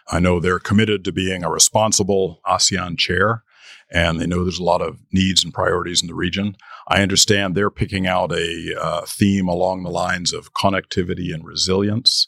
I 0.09 0.19
know 0.19 0.39
they're 0.39 0.59
committed 0.59 1.03
to 1.05 1.11
being 1.11 1.43
a 1.43 1.49
responsible 1.49 2.39
ASEAN 2.47 2.97
chair, 2.97 3.43
and 3.91 4.19
they 4.19 4.27
know 4.27 4.43
there's 4.43 4.59
a 4.59 4.63
lot 4.63 4.81
of 4.81 4.99
needs 5.11 5.43
and 5.43 5.53
priorities 5.53 6.01
in 6.01 6.07
the 6.07 6.15
region. 6.15 6.55
I 6.87 7.01
understand 7.01 7.55
they're 7.55 7.69
picking 7.69 8.07
out 8.07 8.31
a 8.31 8.75
uh, 8.79 9.01
theme 9.05 9.47
along 9.47 9.83
the 9.83 9.89
lines 9.89 10.33
of 10.33 10.53
connectivity 10.53 11.33
and 11.33 11.45
resilience. 11.45 12.27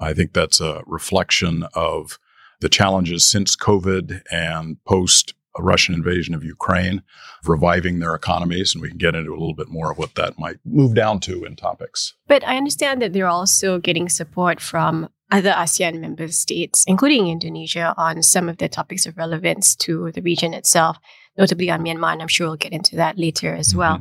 I 0.00 0.12
think 0.12 0.32
that's 0.32 0.60
a 0.60 0.82
reflection 0.86 1.66
of 1.74 2.18
the 2.60 2.68
challenges 2.68 3.24
since 3.24 3.56
COVID 3.56 4.22
and 4.30 4.76
post 4.84 5.34
Russian 5.62 5.94
invasion 5.94 6.34
of 6.34 6.44
Ukraine, 6.44 7.02
reviving 7.44 7.98
their 7.98 8.14
economies. 8.14 8.74
And 8.74 8.82
we 8.82 8.88
can 8.88 8.98
get 8.98 9.14
into 9.14 9.30
a 9.30 9.38
little 9.38 9.54
bit 9.54 9.68
more 9.68 9.90
of 9.90 9.98
what 9.98 10.14
that 10.14 10.38
might 10.38 10.58
move 10.64 10.94
down 10.94 11.20
to 11.20 11.44
in 11.44 11.56
topics. 11.56 12.14
But 12.26 12.46
I 12.46 12.56
understand 12.56 13.02
that 13.02 13.12
they're 13.12 13.26
also 13.26 13.78
getting 13.78 14.08
support 14.08 14.60
from 14.60 15.08
other 15.30 15.50
ASEAN 15.50 16.00
member 16.00 16.28
states, 16.28 16.84
including 16.86 17.26
Indonesia, 17.28 17.94
on 17.96 18.22
some 18.22 18.48
of 18.48 18.58
the 18.58 18.68
topics 18.68 19.06
of 19.06 19.16
relevance 19.16 19.74
to 19.76 20.12
the 20.12 20.22
region 20.22 20.54
itself 20.54 20.98
notably 21.38 21.70
on 21.70 21.82
Myanmar, 21.82 22.12
and 22.12 22.22
I'm 22.22 22.28
sure 22.28 22.48
we'll 22.48 22.56
get 22.56 22.72
into 22.72 22.96
that 22.96 23.18
later 23.18 23.54
as 23.54 23.68
mm-hmm. 23.68 23.78
well. 23.78 24.00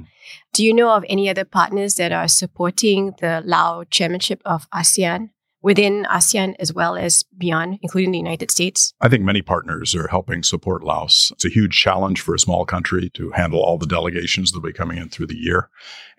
Do 0.54 0.66
you 0.66 0.74
know 0.74 0.92
of 0.92 1.06
any 1.10 1.30
other 1.30 1.46
partners 1.46 1.96
that 1.96 2.12
are 2.12 2.28
supporting 2.28 3.16
the 3.20 3.42
Lao 3.46 3.84
chairmanship 3.90 4.42
of 4.46 4.70
ASEAN? 4.72 5.30
Within 5.66 6.06
ASEAN 6.12 6.54
as 6.60 6.72
well 6.72 6.96
as 6.96 7.24
beyond, 7.36 7.80
including 7.82 8.12
the 8.12 8.20
United 8.20 8.52
States? 8.52 8.94
I 9.02 9.10
think 9.10 9.24
many 9.24 9.42
partners 9.42 9.96
are 9.96 10.08
helping 10.10 10.44
support 10.44 10.84
Laos. 10.84 11.32
It's 11.32 11.44
a 11.44 11.50
huge 11.50 11.76
challenge 11.76 12.22
for 12.22 12.36
a 12.36 12.40
small 12.40 12.68
country 12.68 13.10
to 13.16 13.32
handle 13.32 13.62
all 13.62 13.80
the 13.80 13.88
delegations 13.88 14.52
that 14.52 14.60
will 14.60 14.70
be 14.70 14.78
coming 14.78 15.00
in 15.00 15.10
through 15.10 15.26
the 15.26 15.36
year. 15.36 15.72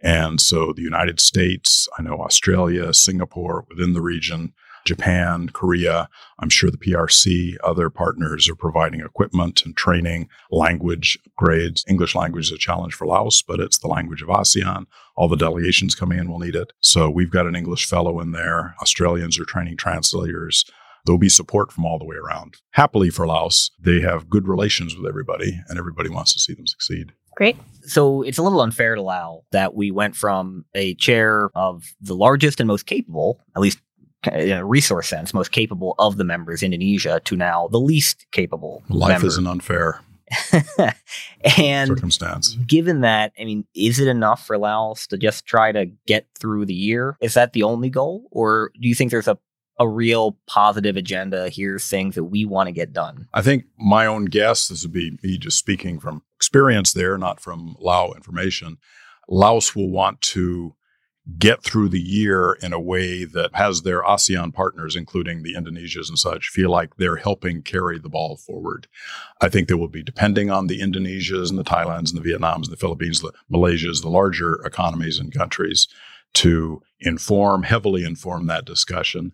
And 0.02 0.40
so 0.40 0.72
the 0.72 0.82
United 0.82 1.20
States, 1.20 1.88
I 1.96 2.02
know 2.02 2.16
Australia, 2.16 2.92
Singapore 2.92 3.66
within 3.68 3.92
the 3.92 4.02
region, 4.02 4.52
Japan, 4.86 5.50
Korea. 5.50 6.08
I'm 6.38 6.48
sure 6.48 6.70
the 6.70 6.78
PRC, 6.78 7.56
other 7.62 7.90
partners 7.90 8.48
are 8.48 8.54
providing 8.54 9.00
equipment 9.00 9.62
and 9.64 9.76
training, 9.76 10.28
language 10.50 11.18
grades. 11.36 11.84
English 11.88 12.14
language 12.14 12.46
is 12.46 12.52
a 12.52 12.58
challenge 12.58 12.94
for 12.94 13.06
Laos, 13.06 13.42
but 13.42 13.60
it's 13.60 13.78
the 13.78 13.88
language 13.88 14.22
of 14.22 14.28
ASEAN. 14.28 14.86
All 15.16 15.28
the 15.28 15.36
delegations 15.36 15.94
coming 15.94 16.18
in 16.18 16.30
will 16.30 16.38
need 16.38 16.54
it. 16.54 16.72
So 16.80 17.10
we've 17.10 17.30
got 17.30 17.46
an 17.46 17.56
English 17.56 17.86
fellow 17.86 18.20
in 18.20 18.32
there. 18.32 18.74
Australians 18.80 19.38
are 19.38 19.44
training 19.44 19.76
translators. 19.76 20.64
there'll 21.04 21.18
be 21.18 21.28
support 21.28 21.72
from 21.72 21.86
all 21.86 21.98
the 21.98 22.04
way 22.04 22.16
around. 22.16 22.56
Happily 22.72 23.10
for 23.10 23.26
Laos, 23.26 23.70
they 23.78 24.00
have 24.00 24.28
good 24.28 24.48
relations 24.48 24.96
with 24.96 25.06
everybody, 25.06 25.60
and 25.68 25.78
everybody 25.78 26.08
wants 26.08 26.32
to 26.34 26.40
see 26.40 26.52
them 26.52 26.66
succeed. 26.66 27.12
Great. 27.36 27.56
So 27.82 28.22
it's 28.22 28.38
a 28.38 28.42
little 28.42 28.62
unfair 28.62 28.94
to 28.94 29.02
Lao 29.02 29.42
that 29.52 29.74
we 29.74 29.90
went 29.90 30.16
from 30.16 30.64
a 30.74 30.94
chair 30.94 31.50
of 31.54 31.84
the 32.00 32.16
largest 32.16 32.60
and 32.60 32.66
most 32.66 32.86
capable, 32.86 33.40
at 33.54 33.60
least 33.60 33.78
in 33.78 33.82
a 33.82 33.85
Uh, 34.26 34.64
resource 34.64 35.06
sense, 35.06 35.32
most 35.32 35.52
capable 35.52 35.94
of 35.98 36.16
the 36.16 36.24
members, 36.24 36.62
Indonesia, 36.62 37.20
to 37.24 37.36
now 37.36 37.68
the 37.68 37.78
least 37.78 38.26
capable. 38.32 38.82
Life 38.88 39.10
member. 39.10 39.26
isn't 39.28 39.46
unfair 39.46 40.00
and 41.56 41.88
circumstance. 41.88 42.54
given 42.66 43.02
that, 43.02 43.32
I 43.38 43.44
mean, 43.44 43.66
is 43.74 44.00
it 44.00 44.08
enough 44.08 44.44
for 44.44 44.58
Laos 44.58 45.06
to 45.08 45.18
just 45.18 45.46
try 45.46 45.72
to 45.72 45.86
get 46.06 46.26
through 46.38 46.66
the 46.66 46.74
year? 46.74 47.16
Is 47.20 47.34
that 47.34 47.52
the 47.52 47.62
only 47.62 47.88
goal? 47.88 48.26
Or 48.32 48.72
do 48.80 48.88
you 48.88 48.94
think 48.94 49.10
there's 49.10 49.28
a, 49.28 49.38
a 49.78 49.88
real 49.88 50.36
positive 50.46 50.96
agenda? 50.96 51.48
Here's 51.48 51.86
things 51.86 52.16
that 52.16 52.24
we 52.24 52.44
want 52.44 52.66
to 52.66 52.72
get 52.72 52.92
done. 52.92 53.28
I 53.32 53.42
think 53.42 53.64
my 53.78 54.06
own 54.06 54.24
guess, 54.24 54.68
this 54.68 54.82
would 54.82 54.92
be 54.92 55.18
me 55.22 55.38
just 55.38 55.58
speaking 55.58 56.00
from 56.00 56.22
experience 56.34 56.92
there, 56.92 57.16
not 57.16 57.40
from 57.40 57.76
Lao 57.78 58.12
information. 58.12 58.78
Laos 59.28 59.74
will 59.74 59.90
want 59.90 60.20
to 60.20 60.74
get 61.38 61.62
through 61.62 61.88
the 61.88 62.00
year 62.00 62.56
in 62.62 62.72
a 62.72 62.80
way 62.80 63.24
that 63.24 63.50
has 63.54 63.82
their 63.82 64.02
ASEAN 64.02 64.54
partners, 64.54 64.94
including 64.94 65.42
the 65.42 65.56
Indonesias 65.56 66.08
and 66.08 66.18
such, 66.18 66.48
feel 66.48 66.70
like 66.70 66.96
they're 66.96 67.16
helping 67.16 67.62
carry 67.62 67.98
the 67.98 68.08
ball 68.08 68.36
forward. 68.36 68.86
I 69.40 69.48
think 69.48 69.66
they 69.66 69.74
will 69.74 69.88
be 69.88 70.04
depending 70.04 70.50
on 70.50 70.68
the 70.68 70.80
Indonesias 70.80 71.50
and 71.50 71.58
the 71.58 71.64
Thailands 71.64 72.12
and 72.12 72.22
the 72.22 72.28
Vietnams 72.28 72.64
and 72.64 72.72
the 72.72 72.76
Philippines, 72.76 73.20
the 73.20 73.32
Malaysias, 73.50 74.02
the 74.02 74.08
larger 74.08 74.54
economies 74.64 75.18
and 75.18 75.32
countries 75.32 75.88
to 76.34 76.82
inform, 77.00 77.64
heavily 77.64 78.04
inform 78.04 78.46
that 78.46 78.64
discussion. 78.64 79.32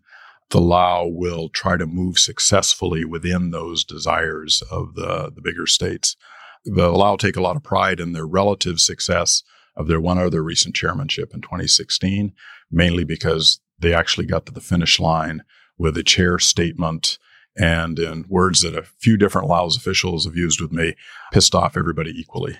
The 0.48 0.60
Lao 0.60 1.06
will 1.06 1.48
try 1.50 1.76
to 1.76 1.86
move 1.86 2.18
successfully 2.18 3.04
within 3.04 3.50
those 3.50 3.84
desires 3.84 4.62
of 4.70 4.94
the, 4.94 5.30
the 5.34 5.42
bigger 5.42 5.66
states. 5.66 6.16
The 6.64 6.90
Lao 6.90 7.16
take 7.16 7.36
a 7.36 7.42
lot 7.42 7.56
of 7.56 7.62
pride 7.62 8.00
in 8.00 8.12
their 8.12 8.26
relative 8.26 8.80
success 8.80 9.42
of 9.76 9.88
their 9.88 10.00
one 10.00 10.18
other 10.18 10.42
recent 10.42 10.74
chairmanship 10.74 11.32
in 11.34 11.40
2016, 11.40 12.32
mainly 12.70 13.04
because 13.04 13.60
they 13.78 13.94
actually 13.94 14.26
got 14.26 14.46
to 14.46 14.52
the 14.52 14.60
finish 14.60 15.00
line 15.00 15.42
with 15.78 15.96
a 15.96 16.02
chair 16.02 16.38
statement 16.38 17.18
and 17.56 17.98
in 17.98 18.24
words 18.28 18.62
that 18.62 18.76
a 18.76 18.82
few 18.82 19.16
different 19.16 19.48
Laos 19.48 19.76
officials 19.76 20.24
have 20.24 20.36
used 20.36 20.60
with 20.60 20.72
me, 20.72 20.94
pissed 21.32 21.54
off 21.54 21.76
everybody 21.76 22.10
equally. 22.10 22.58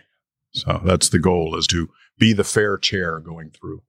So 0.52 0.80
that's 0.84 1.08
the 1.08 1.18
goal 1.18 1.56
is 1.56 1.66
to 1.68 1.88
be 2.18 2.32
the 2.32 2.44
fair 2.44 2.76
chair 2.76 3.20
going 3.20 3.50
through. 3.50 3.82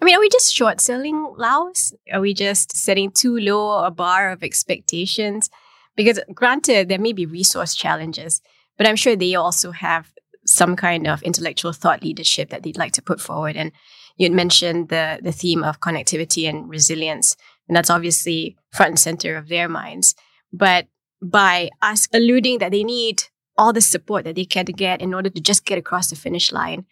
I 0.00 0.04
mean, 0.04 0.16
are 0.16 0.20
we 0.20 0.28
just 0.28 0.54
short 0.54 0.80
selling 0.80 1.34
Laos? 1.36 1.92
Are 2.12 2.20
we 2.20 2.34
just 2.34 2.76
setting 2.76 3.10
too 3.10 3.38
low 3.38 3.84
a 3.84 3.90
bar 3.90 4.30
of 4.30 4.42
expectations? 4.42 5.50
Because 5.96 6.20
granted, 6.32 6.88
there 6.88 6.98
may 6.98 7.12
be 7.12 7.26
resource 7.26 7.74
challenges, 7.74 8.40
but 8.76 8.86
I'm 8.86 8.96
sure 8.96 9.16
they 9.16 9.34
also 9.34 9.72
have 9.72 10.12
some 10.48 10.76
kind 10.76 11.06
of 11.06 11.22
intellectual 11.22 11.72
thought 11.72 12.02
leadership 12.02 12.50
that 12.50 12.62
they'd 12.62 12.78
like 12.78 12.92
to 12.92 13.02
put 13.02 13.20
forward. 13.20 13.56
And 13.56 13.72
you'd 14.16 14.32
mentioned 14.32 14.88
the 14.88 15.20
the 15.22 15.32
theme 15.32 15.62
of 15.62 15.80
connectivity 15.80 16.48
and 16.48 16.68
resilience, 16.68 17.36
and 17.68 17.76
that's 17.76 17.90
obviously 17.90 18.56
front 18.72 18.90
and 18.90 18.98
center 18.98 19.36
of 19.36 19.48
their 19.48 19.68
minds. 19.68 20.14
But 20.52 20.86
by 21.20 21.70
us 21.82 22.08
alluding 22.12 22.58
that 22.58 22.72
they 22.72 22.84
need 22.84 23.24
all 23.56 23.72
the 23.72 23.80
support 23.80 24.24
that 24.24 24.36
they 24.36 24.44
can 24.44 24.66
get 24.66 25.00
in 25.00 25.12
order 25.12 25.30
to 25.30 25.40
just 25.40 25.64
get 25.64 25.78
across 25.78 26.10
the 26.10 26.16
finish 26.16 26.52
line, 26.52 26.86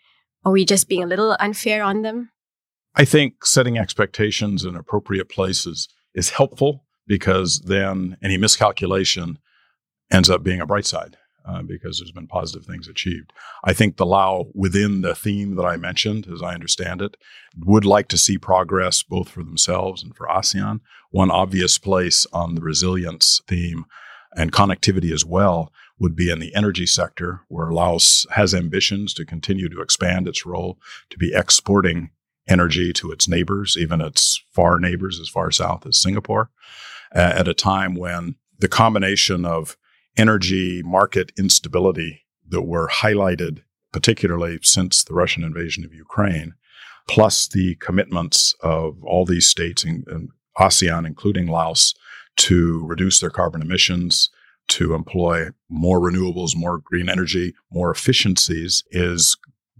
are 0.45 0.53
we 0.53 0.65
just 0.65 0.89
being 0.89 1.03
a 1.03 1.07
little 1.07 1.37
unfair 1.39 1.83
on 1.83 2.03
them? 2.03 2.31
I 2.95 3.05
think 3.05 3.45
setting 3.45 3.79
expectations 3.79 4.65
in 4.65 4.75
appropriate 4.75 5.29
places 5.29 5.89
is 6.15 6.31
helpful 6.31 6.85
because 7.07 7.61
then 7.61 8.17
any 8.23 8.37
miscalculation 8.37 9.39
ends 10.11 10.31
up 10.31 10.43
being 10.43 10.61
a 10.61 10.67
bright 10.67 10.87
side 10.87 11.17
uh, 11.47 11.63
because 11.63 11.99
there's 11.99 12.13
been 12.13 12.27
positive 12.27 12.67
things 12.67 12.89
achieved. 12.89 13.33
I 13.65 13.73
think 13.73 13.97
the 13.97 14.07
Lao, 14.07 14.47
within 14.55 15.03
the 15.03 15.15
theme 15.15 15.57
that 15.57 15.65
I 15.65 15.77
mentioned, 15.77 16.27
as 16.33 16.43
I 16.43 16.55
understand 16.55 17.01
it, 17.01 17.17
would 17.57 17.85
like 17.85 18.09
to 18.09 18.19
see 18.19 18.39
progress 18.39 19.03
both 19.03 19.29
for 19.29 19.43
themselves 19.43 20.03
and 20.03 20.15
for 20.15 20.27
ASEAN. 20.27 20.81
One 21.11 21.31
obvious 21.31 21.79
place 21.79 22.27
on 22.33 22.55
the 22.55 22.61
resilience 22.61 23.41
theme 23.47 23.85
and 24.37 24.53
connectivity 24.53 25.13
as 25.13 25.25
well 25.25 25.73
would 25.99 26.15
be 26.15 26.31
in 26.31 26.41
the 26.41 26.55
energy 26.55 26.87
sector, 26.87 27.41
where 27.49 27.73
Laos 27.73 28.27
has 28.33 28.55
ambitions 28.55 29.15
to 29.15 29.25
continue 29.25 29.69
to 29.69 29.81
expand 29.81 30.29
its 30.29 30.45
role 30.45 30.79
to 31.11 31.17
be 31.17 31.33
exporting 31.35 32.11
energy 32.49 32.93
to 32.93 33.11
its 33.11 33.29
neighbors, 33.29 33.77
even 33.79 34.01
its 34.01 34.43
far 34.53 34.79
neighbors 34.79 35.19
as 35.21 35.29
far 35.29 35.51
south 35.51 35.87
as 35.87 36.01
Singapore, 36.01 36.51
uh, 37.15 37.33
at 37.35 37.49
a 37.49 37.55
time 37.55 37.95
when 37.95 38.37
the 38.59 38.69
combination 38.69 39.45
of 39.45 39.77
energy 40.17 40.83
market 40.83 41.33
instability 41.39 42.25
that 42.49 42.63
were 42.63 42.89
highlighted, 42.89 43.63
particularly 43.93 44.59
since 44.63 45.05
the 45.05 45.15
Russian 45.15 45.45
invasion 45.45 45.85
of 45.85 45.95
Ukraine, 45.95 46.55
plus 47.09 47.49
the 47.49 47.77
commitments 47.77 48.55
of 48.61 49.03
all 49.05 49.25
these 49.25 49.47
states 49.47 49.85
in, 49.85 50.05
in 50.11 50.29
ASEAN, 50.59 51.07
including 51.07 51.47
Laos, 51.47 51.95
to 52.37 52.85
reduce 52.87 53.21
their 53.21 53.31
carbon 53.31 53.63
emissions, 53.63 54.31
to 54.69 54.95
employ 54.95 55.49
more 55.69 56.01
renewables, 56.01 56.57
more 56.57 56.79
green 56.79 57.09
energy, 57.09 57.55
more 57.71 57.91
efficiencies, 57.91 58.83
is 58.91 59.37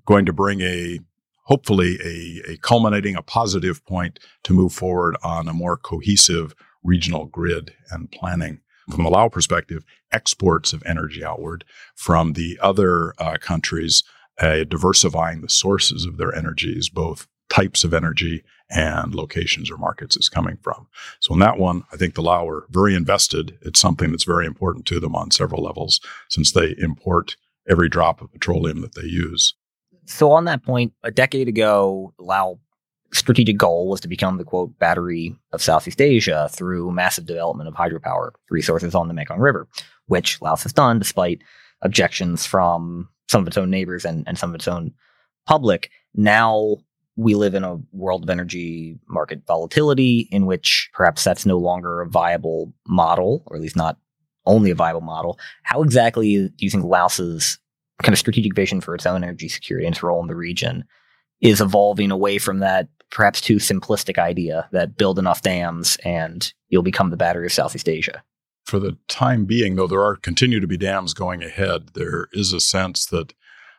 going 0.07 0.25
to 0.27 0.33
bring 0.33 0.61
a 0.61 1.01
hopefully 1.45 1.97
a, 2.05 2.53
a 2.53 2.57
culminating 2.59 3.15
a 3.15 3.23
positive 3.23 3.85
point 3.85 4.19
to 4.43 4.53
move 4.53 4.73
forward 4.73 5.17
on 5.23 5.49
a 5.49 5.53
more 5.53 5.77
cohesive 5.77 6.55
regional 6.83 7.27
grid 7.27 7.73
and 7.91 8.11
planning 8.11 8.61
from 8.91 9.05
the 9.05 9.11
Lao 9.11 9.29
perspective, 9.29 9.85
exports 10.13 10.73
of 10.73 10.83
energy 10.87 11.25
outward 11.25 11.65
from 11.95 12.35
the 12.35 12.59
other 12.63 13.15
uh, 13.19 13.37
countries, 13.41 14.05
uh, 14.41 14.65
diversifying 14.65 15.41
the 15.41 15.49
sources 15.49 16.05
of 16.05 16.17
their 16.17 16.35
energies, 16.35 16.89
both 16.89 17.27
types 17.49 17.85
of 17.85 17.95
energy 17.95 18.43
and 18.71 19.15
locations 19.15 19.71
or 19.71 19.77
markets 19.77 20.17
it's 20.17 20.29
coming 20.29 20.59
from. 20.63 20.89
So 21.21 21.33
in 21.35 21.41
that 21.41 21.59
one, 21.59 21.85
I 21.93 21.97
think 21.97 22.15
the 22.15 22.23
Lao 22.23 22.49
are 22.49 22.67
very 22.71 22.95
invested. 22.95 23.57
It's 23.63 23.81
something 23.81 24.11
that's 24.11 24.25
very 24.25 24.47
important 24.47 24.87
to 24.87 25.01
them 25.01 25.15
on 25.15 25.31
several 25.31 25.63
levels 25.63 26.01
since 26.29 26.53
they 26.53 26.75
import 26.79 27.37
every 27.69 27.89
drop 27.89 28.21
of 28.21 28.33
petroleum 28.33 28.81
that 28.81 28.95
they 28.95 29.07
use. 29.07 29.55
So 30.07 30.31
on 30.33 30.45
that 30.45 30.65
point, 30.65 30.93
a 31.03 31.11
decade 31.11 31.49
ago, 31.49 32.15
Lao 32.19 32.59
strategic 33.17 33.57
goal 33.57 33.89
was 33.89 34.01
to 34.01 34.09
become 34.09 34.39
the 34.39 34.45
quote 34.45 34.79
battery 34.79 35.37
of 35.53 35.63
Southeast 35.63 36.01
Asia 36.01 36.49
through 36.53 36.93
massive 36.93 37.27
development 37.27 37.69
of 37.69 37.75
hydropower 37.75 38.31
resources 38.51 38.95
on 38.95 39.09
the 39.09 39.15
Mekong 39.15 39.39
River, 39.39 39.67
which 40.07 40.41
Laos 40.41 40.63
has 40.63 40.73
done 40.73 40.99
despite 40.99 41.43
objections 41.83 42.47
from 42.47 43.09
some 43.29 43.43
of 43.43 43.49
its 43.49 43.59
own 43.59 43.71
neighbors 43.71 44.05
and, 44.05 44.25
and 44.27 44.39
some 44.39 44.51
of 44.51 44.55
its 44.55 44.69
own 44.69 44.93
public. 45.47 45.91
Now 46.15 46.77
we 47.17 47.35
live 47.35 47.55
in 47.55 47.65
a 47.65 47.79
world 47.93 48.23
of 48.23 48.31
energy 48.31 48.99
market 49.09 49.43
volatility 49.47 50.29
in 50.31 50.47
which 50.47 50.91
perhaps 50.93 51.25
that's 51.25 51.47
no 51.47 51.59
longer 51.59 52.03
a 52.03 52.09
viable 52.09 52.73
model, 52.87 53.43
or 53.47 53.57
at 53.57 53.63
least 53.63 53.77
not 53.77 53.99
only 54.45 54.71
a 54.71 54.75
viable 54.75 55.01
model. 55.01 55.39
How 55.63 55.83
exactly 55.83 56.49
do 56.49 56.65
you 56.65 56.71
think 56.71 56.85
Laos's 56.85 57.59
kind 58.03 58.13
of 58.13 58.19
strategic 58.19 58.55
vision 58.55 58.81
for 58.81 58.95
its 58.95 59.07
own 59.07 59.25
energy 59.25 59.49
security 59.49 59.87
and 59.87 59.95
its 59.95 60.03
role 60.03 60.21
in 60.21 60.29
the 60.29 60.37
region 60.37 60.85
is 61.41 61.61
evolving 61.61 62.11
away 62.11 62.39
from 62.39 62.61
that 62.61 62.89
perhaps 63.11 63.41
too 63.41 63.57
simplistic 63.57 64.19
idea 64.19 64.69
that 64.73 64.97
build 64.97 65.19
enough 65.19 65.43
dams 65.43 65.97
and 66.05 66.53
you'll 66.69 66.83
become 66.83 67.11
the 67.11 67.17
battery 67.17 67.47
of 67.47 67.53
Southeast 67.53 67.89
Asia. 67.89 68.23
For 68.65 68.79
the 68.81 68.97
time 69.09 69.45
being, 69.45 69.77
though, 69.77 69.87
there 69.87 70.03
are 70.03 70.17
continue 70.17 70.59
to 70.59 70.67
be 70.67 70.77
dams 70.77 71.15
going 71.15 71.43
ahead. 71.43 71.91
There 71.95 72.29
is 72.33 72.53
a 72.53 72.61
sense 72.61 73.07
that 73.07 73.33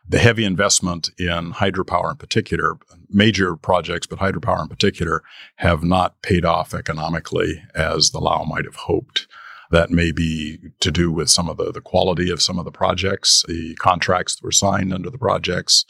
the 0.08 0.18
heavy 0.18 0.44
investment 0.44 1.10
in 1.18 1.52
hydropower 1.52 2.12
in 2.12 2.16
particular, 2.16 2.78
major 3.10 3.56
projects, 3.56 4.06
but 4.06 4.18
hydropower 4.18 4.62
in 4.62 4.68
particular, 4.68 5.22
have 5.56 5.84
not 5.84 6.20
paid 6.22 6.46
off 6.46 6.72
economically 6.72 7.62
as 7.74 8.10
the 8.10 8.18
Lao 8.18 8.44
might 8.44 8.64
have 8.64 8.76
hoped. 8.76 9.26
That 9.70 9.90
may 9.90 10.12
be 10.12 10.58
to 10.80 10.90
do 10.90 11.12
with 11.12 11.28
some 11.28 11.50
of 11.50 11.58
the, 11.58 11.70
the 11.70 11.82
quality 11.82 12.30
of 12.30 12.40
some 12.40 12.58
of 12.58 12.64
the 12.64 12.70
projects, 12.70 13.44
the 13.46 13.74
contracts 13.74 14.36
that 14.36 14.44
were 14.44 14.50
signed 14.50 14.94
under 14.94 15.10
the 15.10 15.18
projects, 15.18 15.84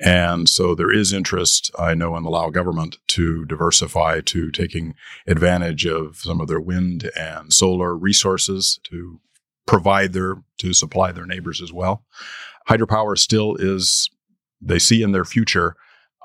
and 0.00 0.48
so 0.48 0.74
there 0.74 0.90
is 0.90 1.12
interest, 1.12 1.70
I 1.78 1.94
know, 1.94 2.16
in 2.16 2.24
the 2.24 2.30
Lao 2.30 2.50
government 2.50 2.96
to 3.08 3.44
diversify 3.44 4.20
to 4.22 4.50
taking 4.50 4.94
advantage 5.26 5.86
of 5.86 6.16
some 6.16 6.40
of 6.40 6.48
their 6.48 6.60
wind 6.60 7.10
and 7.16 7.52
solar 7.52 7.96
resources 7.96 8.80
to 8.84 9.20
provide 9.66 10.12
their, 10.12 10.42
to 10.58 10.72
supply 10.72 11.12
their 11.12 11.26
neighbors 11.26 11.60
as 11.60 11.72
well. 11.72 12.04
Hydropower 12.68 13.18
still 13.18 13.56
is, 13.56 14.08
they 14.60 14.78
see 14.78 15.02
in 15.02 15.12
their 15.12 15.24
future, 15.24 15.76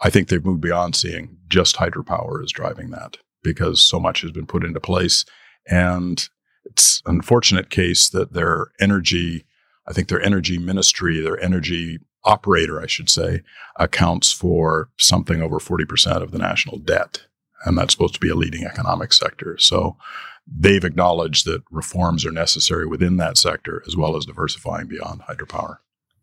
I 0.02 0.10
think 0.10 0.28
they've 0.28 0.44
moved 0.44 0.62
beyond 0.62 0.96
seeing 0.96 1.38
just 1.48 1.76
hydropower 1.76 2.44
as 2.44 2.52
driving 2.52 2.92
that 2.92 3.18
because 3.44 3.82
so 3.82 4.00
much 4.00 4.22
has 4.22 4.32
been 4.32 4.46
put 4.46 4.64
into 4.64 4.80
place. 4.80 5.26
And 5.70 6.28
it's 6.66 7.02
an 7.06 7.16
unfortunate 7.16 7.70
case 7.70 8.10
that 8.10 8.34
their 8.34 8.68
energy, 8.80 9.46
I 9.88 9.94
think 9.94 10.08
their 10.08 10.22
energy 10.22 10.58
ministry, 10.58 11.20
their 11.20 11.40
energy 11.40 12.00
operator, 12.28 12.82
I 12.82 12.88
should 12.88 13.10
say, 13.10 13.42
accounts 13.78 14.32
for 14.32 14.90
something 14.98 15.42
over 15.42 15.60
40% 15.60 16.22
of 16.22 16.32
the 16.32 16.38
national 16.38 16.78
debt. 16.78 17.22
And 17.66 17.78
that's 17.78 17.94
supposed 17.94 18.14
to 18.14 18.20
be 18.20 18.30
a 18.30 18.36
leading 18.36 18.66
economic 18.66 19.14
sector. 19.14 19.58
So 19.58 19.98
they've 20.46 20.84
acknowledged 20.84 21.46
that 21.46 21.64
reforms 21.72 22.26
are 22.26 22.32
necessary 22.32 22.86
within 22.86 23.18
that 23.18 23.38
sector 23.38 23.82
as 23.88 23.96
well 23.96 24.16
as 24.16 24.26
diversifying 24.26 24.88
beyond 24.88 25.22
hydropower. 25.22 25.78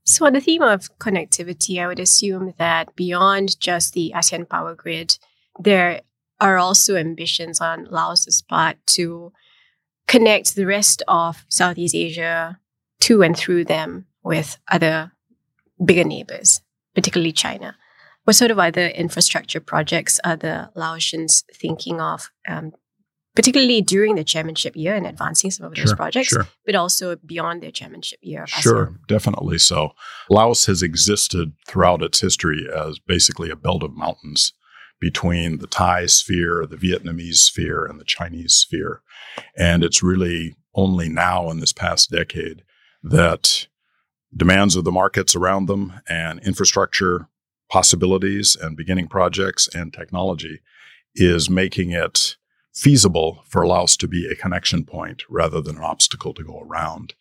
So, 0.07 0.27
on 0.27 0.35
the 0.35 0.41
theme 0.41 0.61
of 0.61 0.97
connectivity, 0.99 1.83
I 1.83 1.87
would 1.87 1.99
assume 1.99 2.53
that 2.59 2.95
beyond 2.95 3.59
just 3.59 3.95
the 3.95 4.13
ASEAN 4.15 4.47
power 4.47 4.75
grid, 4.75 5.19
there 5.59 6.03
are 6.43 6.59
also 6.59 6.97
ambitions 6.97 7.59
on 7.59 7.87
Laos's 7.91 8.43
part 8.43 8.77
to 8.89 9.33
connect 10.07 10.55
the 10.55 10.67
rest 10.67 11.03
of 11.09 11.47
Southeast 11.49 11.95
Asia 11.95 12.59
to 13.01 13.23
and 13.23 13.35
through 13.35 13.65
them 13.65 14.05
with 14.23 14.59
other 14.71 15.14
bigger 15.83 16.05
neighbors, 16.05 16.61
particularly 16.95 17.33
China. 17.33 17.77
What 18.25 18.37
sort 18.37 18.51
of 18.51 18.59
other 18.59 18.89
infrastructure 18.89 19.61
projects 19.61 20.19
are 20.25 20.37
the 20.37 20.71
Laotians 20.77 21.45
thinking 21.55 22.01
of, 22.01 22.31
um, 22.49 22.73
particularly 23.37 23.83
during 23.83 24.15
the 24.15 24.25
chairmanship 24.25 24.75
year 24.77 24.95
and 24.95 25.07
advancing 25.07 25.51
some 25.51 25.67
of 25.67 25.75
those 25.75 25.89
Sure, 25.89 25.97
projects, 25.97 26.29
sure. 26.29 26.49
but 26.65 26.75
also 26.75 27.17
beyond 27.17 27.63
their 27.63 27.71
chairmanship 27.71 28.19
year? 28.23 28.47
Sure, 28.47 28.87
ASEAN? 28.87 29.07
definitely 29.09 29.59
so. 29.59 29.91
Laos 30.31 30.67
has 30.67 30.83
existed 30.83 31.53
throughout 31.67 32.03
its 32.03 32.21
history 32.21 32.67
as 32.75 32.99
basically 32.99 33.51
a 33.51 33.57
belt 33.57 33.83
of 33.83 33.93
mountains 33.95 34.53
between 35.01 35.59
the 35.59 35.67
Thai 35.67 36.07
sphere, 36.07 36.65
the 36.67 36.77
Vietnamese 36.77 37.37
sphere, 37.43 37.85
and 37.85 38.01
the 38.01 38.05
Chinese 38.07 38.55
sphere. 38.55 39.03
And 39.59 39.85
it's 39.85 40.03
really 40.03 40.55
only 40.75 41.09
now 41.11 41.51
in 41.51 41.61
this 41.61 41.73
past 41.75 42.11
decade 42.11 42.63
that 43.03 43.67
demands 44.37 44.77
of 44.77 44.85
the 44.85 44.93
markets 44.93 45.35
around 45.35 45.67
them 45.67 46.01
and 46.09 46.41
infrastructure 46.41 47.29
possibilities 47.71 48.57
and 48.61 48.77
beginning 48.77 49.09
projects 49.09 49.69
and 49.75 49.93
technology 49.93 50.61
is 51.15 51.49
making 51.49 51.91
it 51.91 52.37
feasible 52.75 53.45
for 53.47 53.67
Laos 53.67 53.97
to 53.97 54.09
be 54.09 54.27
a 54.27 54.35
connection 54.35 54.85
point 54.85 55.23
rather 55.31 55.61
than 55.61 55.77
an 55.77 55.83
obstacle 55.83 56.35
to 56.35 56.43
go 56.43 56.61
around. 56.61 57.15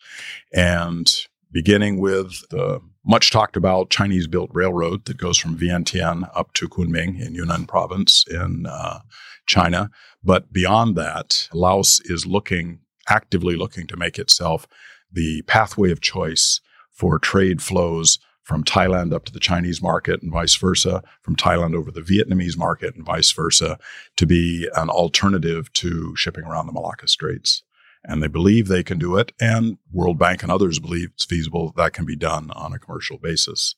And 0.52 1.12
beginning 1.52 2.00
with 2.00 2.48
the 2.50 2.82
much 3.06 3.32
talked 3.32 3.56
about 3.56 3.90
Chinese 3.90 4.28
built 4.28 4.50
railroad 4.54 5.06
that 5.06 5.18
goes 5.18 5.38
from 5.38 5.58
Vientiane 5.58 6.30
up 6.36 6.54
to 6.54 6.68
Kunming 6.68 7.22
in 7.22 7.36
Yunnan 7.36 7.68
province 7.68 8.26
in 8.30 8.66
uh, 8.68 9.00
China. 9.46 9.92
But 10.24 10.52
beyond 10.52 10.96
that, 10.96 11.50
Laos 11.54 12.00
is 12.06 12.26
looking, 12.26 12.80
actively 13.10 13.56
looking 13.56 13.88
to 13.88 13.98
make 13.98 14.18
itself 14.18 14.68
the 15.12 15.44
pathway 15.44 15.92
of 15.92 16.02
choice 16.02 16.62
for 16.94 17.20
trade 17.20 17.62
flows 17.62 18.20
from 18.44 18.64
Thailand 18.64 19.14
up 19.14 19.26
to 19.26 19.32
the 19.32 19.40
Chinese 19.40 19.82
market 19.82 20.22
and 20.22 20.32
vice 20.32 20.56
versa, 20.56 21.02
from 21.22 21.36
Thailand 21.36 21.76
over 21.76 21.92
the 21.92 22.02
Vietnamese 22.02 22.58
market 22.58 22.96
and 22.96 23.06
vice 23.06 23.32
versa, 23.32 23.78
to 24.18 24.26
be 24.26 24.68
an 24.76 24.90
alternative 24.90 25.72
to 25.74 26.14
shipping 26.16 26.44
around 26.44 26.68
the 26.68 26.74
Malacca 26.74 27.08
Straits 27.08 27.64
and 28.06 28.22
they 28.22 28.28
believe 28.28 28.68
they 28.68 28.84
can 28.84 29.00
do 29.00 29.18
it. 29.18 29.32
And 29.40 29.78
World 29.92 30.20
Bank 30.20 30.44
and 30.44 30.52
others 30.52 30.80
believe 30.80 31.12
it's 31.14 31.26
feasible 31.26 31.74
that 31.78 31.94
can 31.94 32.06
be 32.06 32.16
done 32.16 32.52
on 32.52 32.74
a 32.74 32.80
commercial 32.80 33.18
basis. 33.18 33.76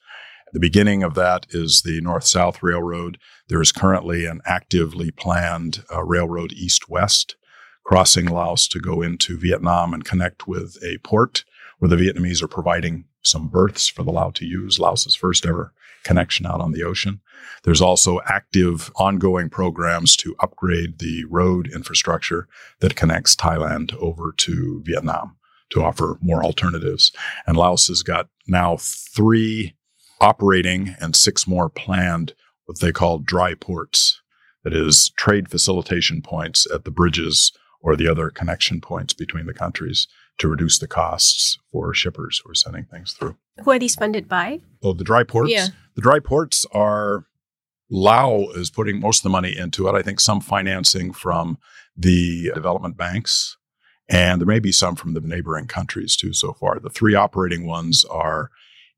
The 0.54 0.60
beginning 0.60 1.04
of 1.04 1.16
that 1.16 1.48
is 1.50 1.82
the 1.82 2.02
North 2.02 2.24
South 2.24 2.64
Railroad. 2.64 3.18
There 3.50 3.62
is 3.62 3.72
currently 3.72 4.26
an 4.26 4.42
actively 4.46 5.12
planned 5.12 5.84
uh, 5.94 6.04
railroad 6.04 6.54
east 6.54 6.90
west 6.90 7.36
crossing 7.84 8.26
Laos 8.26 8.68
to 8.70 8.80
go 8.80 9.04
into 9.04 9.38
Vietnam 9.38 9.94
and 9.94 10.04
connect 10.04 10.48
with 10.48 10.78
a 10.84 10.98
port 11.04 11.44
where 11.86 11.96
the 11.96 12.04
Vietnamese 12.04 12.42
are 12.42 12.48
providing 12.48 13.06
some 13.22 13.48
berths 13.48 13.88
for 13.88 14.02
the 14.02 14.12
Lao 14.12 14.32
to 14.32 14.44
use, 14.44 14.80
Laos's 14.80 15.14
first 15.14 15.46
ever 15.46 15.72
connection 16.04 16.48
out 16.48 16.60
on 16.60 16.72
the 16.72 16.82
ocean. 16.82 17.22
There's 17.64 17.82
also 17.82 18.22
active 18.26 18.92
ongoing 18.96 19.52
programs 19.52 20.16
to 20.18 20.36
upgrade 20.40 20.98
the 20.98 21.26
road 21.26 21.70
infrastructure 21.72 22.48
that 22.80 22.96
connects 22.96 23.36
Thailand 23.36 23.96
over 23.98 24.34
to 24.38 24.82
Vietnam 24.84 25.36
to 25.70 25.84
offer 25.84 26.18
more 26.22 26.44
alternatives. 26.44 27.12
And 27.46 27.56
Laos 27.56 27.88
has 27.88 28.02
got 28.02 28.30
now 28.48 28.78
three 28.80 29.76
operating 30.20 30.96
and 31.00 31.16
six 31.16 31.46
more 31.46 31.70
planned, 31.70 32.34
what 32.66 32.80
they 32.80 32.92
call 32.92 33.20
dry 33.20 33.54
ports. 33.54 34.22
That 34.64 34.74
is 34.74 35.12
trade 35.18 35.52
facilitation 35.52 36.24
points 36.24 36.66
at 36.74 36.84
the 36.84 36.90
bridges 36.92 37.52
or 37.80 37.96
the 37.96 38.08
other 38.08 38.32
connection 38.32 38.82
points 38.82 39.14
between 39.14 39.46
the 39.46 39.54
countries 39.54 40.08
to 40.38 40.48
reduce 40.48 40.80
the 40.80 40.88
costs 40.88 41.58
for 41.72 41.94
shippers 41.94 42.42
who 42.44 42.52
are 42.52 42.56
sending 42.56 42.86
things 42.86 43.14
through. 43.14 43.38
Who 43.64 43.72
are 43.72 43.80
these 43.80 43.96
funded 43.96 44.28
by? 44.28 44.60
Oh, 44.84 44.94
the 44.94 45.04
dry 45.04 45.24
ports? 45.24 45.52
Yeah. 45.52 45.68
The 45.96 46.02
dry 46.02 46.20
ports 46.20 46.66
are 46.72 47.26
Lao 47.90 48.48
is 48.56 48.70
putting 48.70 49.00
most 49.00 49.20
of 49.20 49.24
the 49.24 49.30
money 49.30 49.56
into 49.56 49.88
it. 49.88 49.94
I 49.94 50.02
think 50.02 50.20
some 50.20 50.42
financing 50.42 51.14
from 51.14 51.58
the 51.96 52.52
development 52.54 52.98
banks, 52.98 53.58
and 54.10 54.42
there 54.42 54.48
may 54.48 54.60
be 54.60 54.72
some 54.72 54.96
from 54.96 55.14
the 55.14 55.22
neighboring 55.22 55.68
countries 55.68 56.16
too 56.16 56.34
so 56.34 56.54
far. 56.54 56.80
The 56.80 56.90
three 56.90 57.16
operating 57.16 57.66
ones 57.66 58.04
are 58.06 58.50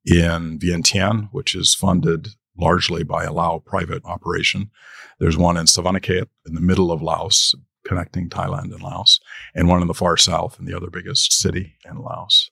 in 0.06 0.58
Vientiane, 0.58 1.30
which 1.32 1.54
is 1.54 1.76
funded 1.76 2.30
largely 2.58 3.04
by 3.04 3.26
a 3.26 3.32
Lao 3.32 3.60
private 3.60 4.04
operation. 4.06 4.72
There's 5.20 5.38
one 5.38 5.58
in 5.58 5.66
Savannakhet 5.66 6.28
in 6.48 6.56
the 6.56 6.62
middle 6.62 6.92
of 6.92 7.02
Laos, 7.02 7.54
connecting 7.88 8.30
Thailand 8.30 8.74
and 8.74 8.82
Laos, 8.82 9.20
and 9.56 9.68
one 9.68 9.82
in 9.82 9.88
the 9.88 9.94
far 9.94 10.18
south 10.18 10.58
in 10.60 10.66
the 10.66 10.76
other 10.76 10.90
biggest 10.90 11.34
city 11.34 11.76
in 11.90 11.98
Laos. 11.98 12.52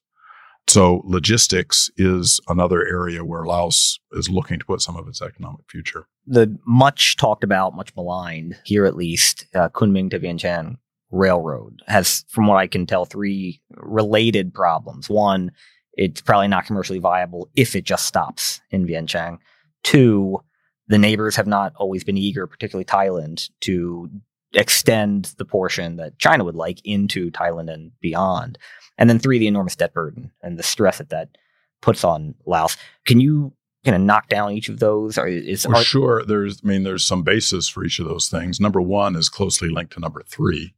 So 0.67 1.01
logistics 1.05 1.91
is 1.97 2.39
another 2.47 2.85
area 2.87 3.23
where 3.23 3.45
Laos 3.45 3.99
is 4.13 4.29
looking 4.29 4.59
to 4.59 4.65
put 4.65 4.81
some 4.81 4.95
of 4.97 5.07
its 5.07 5.21
economic 5.21 5.69
future. 5.69 6.07
The 6.25 6.57
much 6.65 7.17
talked 7.17 7.43
about, 7.43 7.75
much 7.75 7.95
maligned 7.95 8.57
here 8.63 8.85
at 8.85 8.95
least, 8.95 9.45
uh, 9.53 9.69
Kunming 9.69 10.09
to 10.09 10.19
Vientiane 10.19 10.77
Railroad 11.11 11.83
has, 11.87 12.25
from 12.29 12.47
what 12.47 12.57
I 12.57 12.65
can 12.65 12.87
tell, 12.87 13.05
three 13.05 13.61
related 13.75 14.53
problems. 14.53 15.07
One, 15.07 15.51
it's 15.93 16.21
probably 16.21 16.47
not 16.47 16.65
commercially 16.65 16.99
viable 16.99 17.49
if 17.55 17.75
it 17.75 17.83
just 17.83 18.07
stops 18.07 18.59
in 18.71 18.87
Vientiane. 18.87 19.37
Two, 19.83 20.39
the 20.87 20.97
neighbors 20.97 21.35
have 21.35 21.47
not 21.47 21.73
always 21.75 22.03
been 22.03 22.17
eager, 22.17 22.47
particularly 22.47 22.85
Thailand, 22.85 23.49
to 23.61 24.09
extend 24.55 25.33
the 25.37 25.45
portion 25.45 25.97
that 25.97 26.17
China 26.19 26.43
would 26.43 26.55
like 26.55 26.79
into 26.85 27.31
Thailand 27.31 27.71
and 27.71 27.91
beyond. 27.99 28.57
And 28.97 29.09
then 29.09 29.19
three, 29.19 29.39
the 29.39 29.47
enormous 29.47 29.75
debt 29.75 29.93
burden 29.93 30.31
and 30.41 30.57
the 30.57 30.63
stress 30.63 30.99
that 30.99 31.09
that 31.09 31.37
puts 31.81 32.03
on 32.03 32.35
Laos. 32.45 32.77
Can 33.05 33.19
you 33.19 33.53
kind 33.83 33.95
of 33.95 34.01
knock 34.01 34.29
down 34.29 34.51
each 34.51 34.69
of 34.69 34.79
those? 34.79 35.17
Or 35.17 35.27
is 35.27 35.65
are- 35.65 35.83
sure, 35.83 36.23
there's 36.25 36.61
I 36.63 36.67
mean 36.67 36.83
there's 36.83 37.05
some 37.05 37.23
basis 37.23 37.67
for 37.67 37.83
each 37.83 37.99
of 37.99 38.07
those 38.07 38.29
things. 38.29 38.59
Number 38.59 38.81
one 38.81 39.15
is 39.15 39.29
closely 39.29 39.69
linked 39.69 39.93
to 39.93 39.99
number 39.99 40.23
three, 40.27 40.73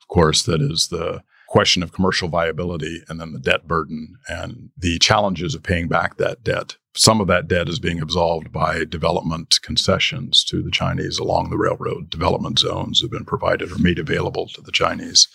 of 0.00 0.08
course. 0.08 0.42
That 0.42 0.60
is 0.60 0.88
the 0.88 1.22
question 1.50 1.82
of 1.82 1.92
commercial 1.92 2.28
viability, 2.28 3.02
and 3.08 3.20
then 3.20 3.32
the 3.32 3.40
debt 3.40 3.66
burden 3.66 4.14
and 4.28 4.70
the 4.78 4.98
challenges 5.00 5.54
of 5.54 5.64
paying 5.64 5.88
back 5.88 6.16
that 6.16 6.44
debt. 6.44 6.76
Some 6.94 7.20
of 7.20 7.26
that 7.26 7.48
debt 7.48 7.68
is 7.68 7.80
being 7.80 8.00
absolved 8.00 8.52
by 8.52 8.84
development 8.84 9.58
concessions 9.62 10.44
to 10.44 10.62
the 10.62 10.70
Chinese 10.70 11.18
along 11.18 11.50
the 11.50 11.58
railroad. 11.58 12.08
Development 12.08 12.58
zones 12.58 13.00
have 13.00 13.10
been 13.10 13.24
provided 13.24 13.72
or 13.72 13.78
made 13.78 13.98
available 13.98 14.46
to 14.54 14.62
the 14.62 14.72
Chinese. 14.72 15.28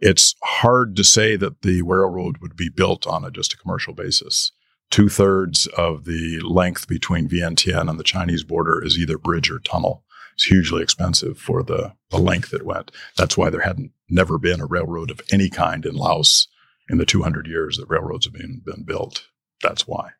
It's 0.00 0.34
hard 0.42 0.96
to 0.96 1.04
say 1.04 1.36
that 1.36 1.60
the 1.60 1.82
railroad 1.82 2.38
would 2.38 2.56
be 2.56 2.70
built 2.70 3.06
on 3.06 3.24
a, 3.24 3.30
just 3.30 3.52
a 3.52 3.58
commercial 3.58 3.94
basis 3.94 4.52
two 4.90 5.08
thirds 5.08 5.66
of 5.68 6.04
the 6.04 6.38
length 6.40 6.86
between 6.86 7.26
Vientiane 7.26 7.88
and 7.88 7.98
the 7.98 8.04
Chinese 8.04 8.44
border 8.44 8.84
is 8.84 8.98
either 8.98 9.16
bridge 9.16 9.50
or 9.50 9.58
tunnel. 9.58 10.04
It's 10.34 10.44
hugely 10.44 10.82
expensive 10.82 11.38
for 11.38 11.62
the, 11.62 11.94
the 12.10 12.18
length 12.18 12.52
it 12.52 12.64
went. 12.64 12.90
That's 13.16 13.36
why 13.36 13.50
there 13.50 13.60
hadn't 13.60 13.92
never 14.08 14.38
been 14.38 14.60
a 14.60 14.66
railroad 14.66 15.10
of 15.10 15.20
any 15.30 15.48
kind 15.48 15.84
in 15.84 15.94
Laos 15.94 16.48
in 16.88 16.98
the 16.98 17.06
200 17.06 17.46
years 17.46 17.76
that 17.76 17.88
railroads 17.88 18.26
have 18.26 18.34
been, 18.34 18.60
been 18.64 18.84
built. 18.84 19.26
That's 19.62 19.86
why. 19.86 20.10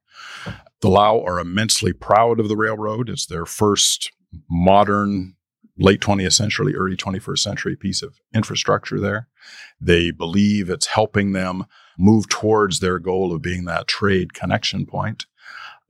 The 0.81 0.89
Lao 0.89 1.23
are 1.23 1.39
immensely 1.39 1.93
proud 1.93 2.41
of 2.41 2.49
the 2.49 2.57
railroad. 2.57 3.09
It's 3.09 3.27
their 3.27 3.47
first 3.47 4.13
modern, 4.51 5.35
late 5.79 6.01
20th 6.01 6.33
century, 6.33 6.75
early 6.75 6.97
21st 6.97 7.39
century 7.39 7.77
piece 7.77 8.03
of 8.03 8.21
infrastructure 8.35 9.01
there. 9.01 9.29
They 9.81 10.11
believe 10.11 10.69
it's 10.69 10.87
helping 10.87 11.33
them 11.33 11.67
move 11.99 12.29
towards 12.29 12.81
their 12.81 12.99
goal 12.99 13.35
of 13.35 13.43
being 13.43 13.65
that 13.65 13.87
trade 13.87 14.35
connection 14.35 14.87
point. 14.87 15.27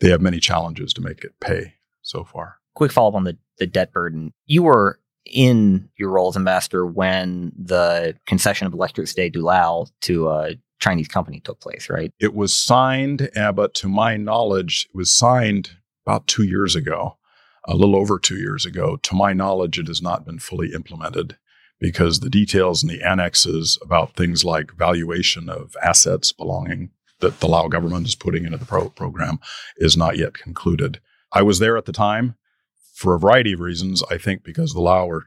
They 0.01 0.11
have 0.11 0.21
many 0.21 0.41
challenges 0.41 0.93
to 0.95 1.01
make 1.01 1.23
it 1.23 1.39
pay 1.41 1.75
so 2.03 2.25
far. 2.25 2.62
Quick 2.75 2.93
follow 2.93 3.09
up 3.09 3.15
on 3.15 3.25
the, 3.25 3.37
the 3.59 3.67
debt 3.67 3.93
burden. 3.93 4.33
You 4.47 4.65
were 4.65 4.99
in 5.27 5.89
your 5.97 6.11
role 6.11 6.29
as 6.29 6.37
ambassador 6.37 6.85
when 6.87 7.53
the 7.57 8.17
concession 8.27 8.67
of 8.67 8.73
Electricité 8.73 9.33
du 9.33 9.41
Lao 9.41 9.87
to 10.03 10.29
a 10.29 10.55
Chinese 10.81 11.09
company 11.09 11.41
took 11.41 11.61
place, 11.61 11.89
right? 11.89 12.13
It 12.19 12.35
was 12.35 12.53
signed, 12.53 13.31
but 13.55 13.75
to 13.75 13.89
my 13.89 14.17
knowledge, 14.17 14.89
it 14.93 14.97
was 14.97 15.13
signed 15.13 15.71
about 16.05 16.27
two 16.27 16.43
years 16.43 16.75
ago, 16.75 17.19
a 17.69 17.77
little 17.77 17.95
over 17.95 18.19
two 18.19 18.37
years 18.37 18.67
ago. 18.67 18.97
To 18.97 19.15
my 19.15 19.33
knowledge, 19.33 19.79
it 19.79 19.87
has 19.87 20.03
not 20.03 20.25
been 20.25 20.41
fully 20.41 20.73
implemented 20.73 21.39
because 21.79 22.21
the 22.21 22.31
details 22.31 22.83
and 22.83 22.91
the 22.91 23.03
annexes 23.03 23.79
about 23.81 24.17
things 24.17 24.45
like 24.45 24.77
valuation 24.77 25.49
of 25.49 25.77
assets 25.83 26.33
belonging 26.33 26.91
that 27.21 27.39
the 27.39 27.49
Lao 27.49 27.69
government 27.69 28.07
is 28.07 28.17
putting 28.17 28.45
into 28.45 28.59
the 28.59 28.65
pro- 28.65 28.89
program 28.91 29.39
is 29.77 29.97
not 29.97 30.17
yet 30.17 30.35
concluded. 30.35 31.01
I 31.33 31.43
was 31.43 31.61
there 31.61 31.77
at 31.77 31.85
the 31.85 31.93
time 31.93 32.35
for 33.03 33.15
a 33.15 33.19
variety 33.19 33.53
of 33.53 33.61
reasons. 33.61 34.03
I 34.11 34.17
think 34.17 34.45
because 34.45 34.73
the 34.73 34.81
Lao 34.81 35.09
are 35.11 35.25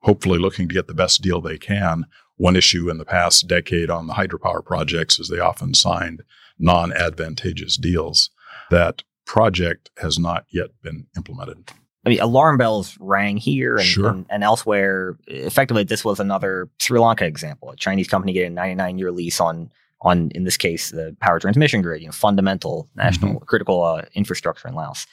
hopefully 0.00 0.38
looking 0.38 0.68
to 0.68 0.74
get 0.74 0.88
the 0.88 0.94
best 0.94 1.22
deal 1.22 1.40
they 1.40 1.58
can. 1.58 2.06
One 2.36 2.56
issue 2.56 2.90
in 2.90 2.98
the 2.98 3.04
past 3.04 3.46
decade 3.46 3.88
on 3.88 4.08
the 4.08 4.14
hydropower 4.14 4.64
projects 4.64 5.20
is 5.20 5.28
they 5.28 5.38
often 5.38 5.74
signed 5.74 6.22
non 6.58 6.92
advantageous 6.92 7.76
deals. 7.76 8.30
That 8.70 9.04
project 9.26 9.90
has 9.98 10.18
not 10.18 10.44
yet 10.50 10.70
been 10.82 11.06
implemented. 11.16 11.70
I 12.04 12.08
mean, 12.08 12.20
alarm 12.20 12.58
bells 12.58 12.96
rang 12.98 13.36
here 13.36 13.76
and, 13.76 13.86
Sure. 13.86 14.08
and, 14.08 14.26
and 14.28 14.42
elsewhere. 14.42 15.16
Effectively, 15.28 15.84
this 15.84 16.04
was 16.04 16.18
another 16.18 16.68
Sri 16.78 16.98
Lanka 16.98 17.24
example. 17.24 17.70
A 17.70 17.76
Chinese 17.76 18.08
company 18.08 18.32
getting 18.32 18.52
a 18.52 18.54
99 18.54 18.98
year 18.98 19.12
lease 19.12 19.40
on, 19.40 19.70
on 20.00 20.30
in 20.34 20.42
this 20.42 20.56
case, 20.56 20.90
the 20.90 21.16
power 21.20 21.38
transmission 21.38 21.80
grid, 21.80 22.00
you 22.00 22.08
know, 22.08 22.12
fundamental 22.12 22.88
national 22.96 23.38
critical 23.40 23.84
uh, 23.84 24.02
infrastructure 24.14 24.66
in 24.66 24.74
Laos. 24.74 25.06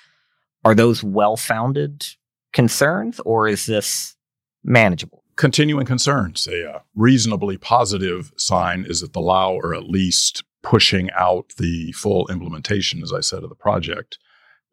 Are 0.66 0.76
those 0.76 1.04
well 1.04 1.38
founded 1.38 2.06
concerns 2.54 3.20
or 3.22 3.48
is 3.48 3.66
this 3.66 4.16
manageable? 4.64 5.24
Continuing 5.36 5.86
concerns. 5.86 6.48
A 6.48 6.70
uh, 6.70 6.80
reasonably 6.96 7.58
positive 7.58 8.34
sign 8.38 8.86
is 8.88 9.02
that 9.02 9.14
the 9.14 9.22
Lao 9.22 9.58
are 9.58 9.74
at 9.74 9.90
least 9.90 10.44
pushing 10.62 11.10
out 11.12 11.54
the 11.58 11.94
full 11.94 12.28
implementation, 12.28 13.02
as 13.02 13.14
I 13.14 13.22
said, 13.22 13.44
of 13.44 13.50
the 13.50 13.56
project, 13.56 14.18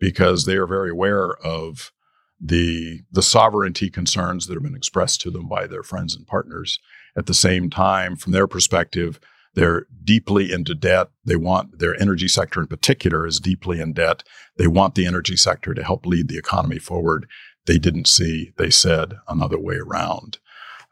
because 0.00 0.44
they 0.44 0.56
are 0.56 0.66
very 0.66 0.90
aware 0.90 1.34
of 1.36 1.92
the 2.40 3.00
the 3.10 3.22
sovereignty 3.22 3.88
concerns 3.88 4.46
that 4.46 4.54
have 4.54 4.62
been 4.62 4.74
expressed 4.74 5.20
to 5.22 5.30
them 5.30 5.48
by 5.48 5.66
their 5.66 5.82
friends 5.82 6.14
and 6.16 6.26
partners. 6.26 6.78
At 7.16 7.26
the 7.26 7.34
same 7.34 7.70
time, 7.70 8.16
from 8.16 8.32
their 8.32 8.46
perspective, 8.46 9.18
they're 9.56 9.86
deeply 10.04 10.52
into 10.52 10.74
debt. 10.74 11.08
They 11.24 11.34
want 11.34 11.78
their 11.78 12.00
energy 12.00 12.28
sector 12.28 12.60
in 12.60 12.66
particular 12.68 13.26
is 13.26 13.40
deeply 13.40 13.80
in 13.80 13.94
debt. 13.94 14.22
They 14.58 14.66
want 14.66 14.94
the 14.94 15.06
energy 15.06 15.36
sector 15.36 15.74
to 15.74 15.82
help 15.82 16.06
lead 16.06 16.28
the 16.28 16.38
economy 16.38 16.78
forward. 16.78 17.26
They 17.64 17.78
didn't 17.78 18.06
see, 18.06 18.52
they 18.58 18.70
said, 18.70 19.14
another 19.26 19.58
way 19.58 19.76
around. 19.76 20.38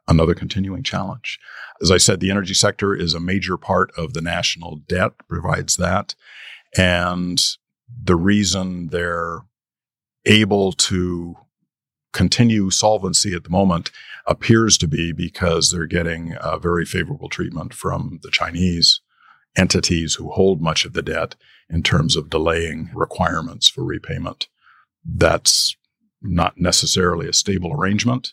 Another 0.08 0.34
continuing 0.34 0.82
challenge. 0.82 1.38
As 1.80 1.90
I 1.90 1.98
said, 1.98 2.20
the 2.20 2.30
energy 2.30 2.54
sector 2.54 2.94
is 2.94 3.14
a 3.14 3.20
major 3.20 3.56
part 3.56 3.92
of 3.96 4.14
the 4.14 4.20
national 4.20 4.76
debt, 4.88 5.12
provides 5.28 5.76
that. 5.76 6.14
And 6.76 7.40
the 8.02 8.16
reason 8.16 8.88
they're 8.88 9.40
able 10.24 10.72
to 10.72 11.36
continue 12.14 12.70
solvency 12.70 13.34
at 13.34 13.44
the 13.44 13.50
moment 13.50 13.90
appears 14.26 14.78
to 14.78 14.88
be 14.88 15.12
because 15.12 15.70
they're 15.70 15.86
getting 15.86 16.34
very 16.62 16.86
favorable 16.86 17.28
treatment 17.28 17.74
from 17.74 18.20
the 18.22 18.30
Chinese 18.30 19.02
entities 19.56 20.14
who 20.14 20.30
hold 20.30 20.62
much 20.62 20.84
of 20.84 20.94
the 20.94 21.02
debt 21.02 21.34
in 21.68 21.82
terms 21.82 22.16
of 22.16 22.30
delaying 22.30 22.90
requirements 22.94 23.68
for 23.68 23.84
repayment. 23.84 24.48
That's 25.04 25.76
not 26.22 26.54
necessarily 26.56 27.28
a 27.28 27.32
stable 27.32 27.72
arrangement. 27.72 28.32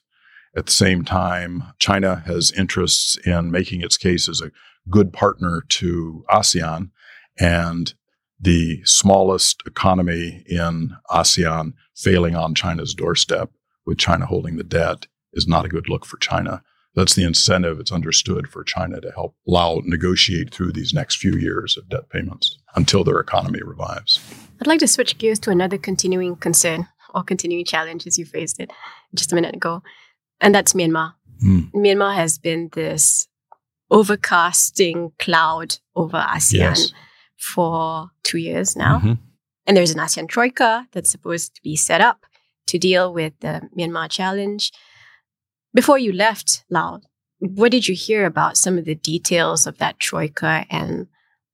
At 0.55 0.67
the 0.67 0.71
same 0.71 1.03
time, 1.03 1.63
China 1.79 2.23
has 2.25 2.51
interests 2.51 3.17
in 3.25 3.51
making 3.51 3.81
its 3.81 3.97
case 3.97 4.29
as 4.29 4.41
a 4.41 4.51
good 4.89 5.11
partner 5.11 5.63
to 5.69 6.23
ASEAN, 6.29 6.91
and 7.39 7.93
the 8.39 8.81
smallest 8.83 9.63
economy 9.65 10.43
in 10.45 10.95
ASEAN 11.09 11.73
failing 11.95 12.35
on 12.35 12.55
China's 12.55 12.93
doorstep 12.93 13.51
with 13.85 13.97
China 13.97 14.25
holding 14.25 14.57
the 14.57 14.63
debt 14.63 15.07
is 15.33 15.47
not 15.47 15.65
a 15.65 15.69
good 15.69 15.89
look 15.89 16.05
for 16.05 16.17
China. 16.17 16.61
That's 16.93 17.15
the 17.15 17.23
incentive, 17.23 17.79
it's 17.79 17.91
understood, 17.91 18.49
for 18.49 18.63
China 18.65 18.99
to 18.99 19.11
help 19.11 19.35
Lao 19.47 19.81
negotiate 19.85 20.53
through 20.53 20.73
these 20.73 20.93
next 20.93 21.15
few 21.17 21.33
years 21.37 21.77
of 21.77 21.87
debt 21.87 22.09
payments 22.09 22.57
until 22.75 23.03
their 23.05 23.19
economy 23.19 23.61
revives. 23.63 24.19
I'd 24.59 24.67
like 24.67 24.79
to 24.79 24.87
switch 24.87 25.17
gears 25.17 25.39
to 25.39 25.51
another 25.51 25.77
continuing 25.77 26.35
concern 26.35 26.87
or 27.15 27.23
continuing 27.23 27.63
challenge, 27.65 28.05
as 28.07 28.17
you 28.19 28.25
phrased 28.25 28.59
it 28.59 28.71
just 29.15 29.31
a 29.31 29.35
minute 29.35 29.55
ago, 29.55 29.81
and 30.41 30.53
that's 30.53 30.73
Myanmar. 30.73 31.13
Hmm. 31.39 31.59
Myanmar 31.73 32.13
has 32.15 32.37
been 32.37 32.69
this 32.73 33.27
overcasting 33.91 35.11
cloud 35.19 35.77
over 35.95 36.17
ASEAN 36.17 36.57
Yes. 36.59 36.93
for 37.37 38.09
two 38.23 38.37
years 38.37 38.75
now. 38.75 38.99
Mhm. 38.99 39.17
And 39.65 39.77
there's 39.77 39.91
an 39.91 39.99
ASEAN 39.99 40.27
Troika 40.27 40.87
that's 40.91 41.09
supposed 41.11 41.55
to 41.55 41.61
be 41.61 41.75
set 41.75 42.01
up 42.01 42.25
to 42.67 42.77
deal 42.77 43.13
with 43.13 43.33
the 43.39 43.69
Myanmar 43.77 44.09
challenge. 44.09 44.71
Before 45.73 45.97
you 45.97 46.11
left 46.11 46.63
Laos, 46.69 47.01
what 47.39 47.71
did 47.71 47.87
you 47.87 47.95
hear 47.95 48.25
about 48.25 48.57
some 48.57 48.77
of 48.77 48.85
the 48.85 48.95
details 48.95 49.65
of 49.65 49.77
that 49.79 49.99
Troika 49.99 50.65
and 50.69 51.07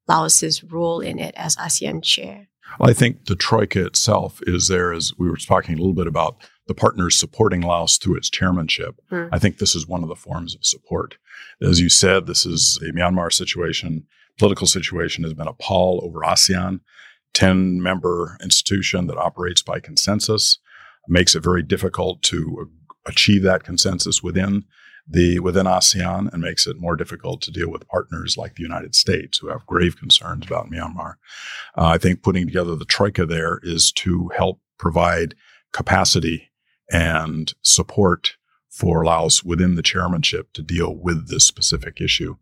Laos's 0.08 0.64
role 0.64 1.00
in 1.00 1.20
it 1.20 1.34
as 1.38 1.56
ASEAN 1.56 2.04
chair? 2.04 2.48
Well, 2.80 2.90
I 2.90 2.94
think 2.94 3.26
the 3.26 3.36
Troika 3.36 3.86
itself 3.86 4.40
is 4.44 4.68
there, 4.68 4.92
as 4.92 5.14
we 5.18 5.30
were 5.30 5.38
talking 5.38 5.76
a 5.76 5.78
little 5.78 5.94
bit 5.94 6.08
about 6.08 6.38
the 6.68 6.74
partners 6.74 7.18
supporting 7.18 7.62
Laos 7.62 7.98
through 7.98 8.18
its 8.18 8.30
chairmanship. 8.30 9.00
Hmm. 9.10 9.28
I 9.32 9.40
think 9.40 9.58
this 9.58 9.76
is 9.76 9.88
one 9.88 10.04
of 10.04 10.10
the 10.10 10.16
forms 10.16 10.54
of 10.54 10.66
support. 10.66 11.18
As 11.62 11.80
you 11.80 11.90
said, 11.90 12.28
this 12.28 12.46
is 12.46 12.78
a 12.82 12.92
Myanmar 12.92 13.32
situation, 13.32 14.06
political 14.38 14.68
situation 14.68 15.24
has 15.24 15.34
been 15.34 15.48
a 15.48 15.54
pall 15.54 16.02
over 16.04 16.20
ASEAN, 16.20 16.82
10 17.34 17.82
member 17.82 18.38
institution 18.44 19.08
that 19.08 19.18
operates 19.18 19.62
by 19.62 19.80
consensus, 19.80 20.60
makes 21.08 21.36
it 21.36 21.44
very 21.44 21.64
difficult 21.64 22.22
to 22.24 22.70
achieve 23.06 23.44
that 23.44 23.64
consensus 23.64 24.22
within 24.22 24.66
the 25.10 25.40
within 25.40 25.66
ASEAN 25.66 26.32
and 26.34 26.42
makes 26.42 26.68
it 26.68 26.80
more 26.80 26.96
difficult 26.96 27.42
to 27.42 27.52
deal 27.52 27.70
with 27.70 27.88
partners 27.88 28.36
like 28.38 28.56
the 28.56 28.64
United 28.64 28.94
States 28.94 29.38
who 29.38 29.48
have 29.48 29.66
grave 29.66 29.98
concerns 29.98 30.46
about 30.46 30.70
Myanmar. 30.70 31.14
Uh, 31.78 31.86
I 31.86 31.98
think 31.98 32.22
putting 32.22 32.46
together 32.46 32.76
the 32.76 32.86
troika 32.86 33.26
there 33.26 33.60
is 33.64 33.92
to 33.94 34.30
help 34.36 34.60
provide 34.78 35.36
capacity 35.72 36.50
and 36.92 37.54
support 37.62 38.36
for 38.70 39.06
Laos 39.06 39.44
within 39.44 39.76
the 39.76 39.82
chairmanship 39.82 40.52
to 40.54 40.62
deal 40.62 40.96
with 40.96 41.30
this 41.30 41.46
specific 41.46 42.00
issue 42.02 42.36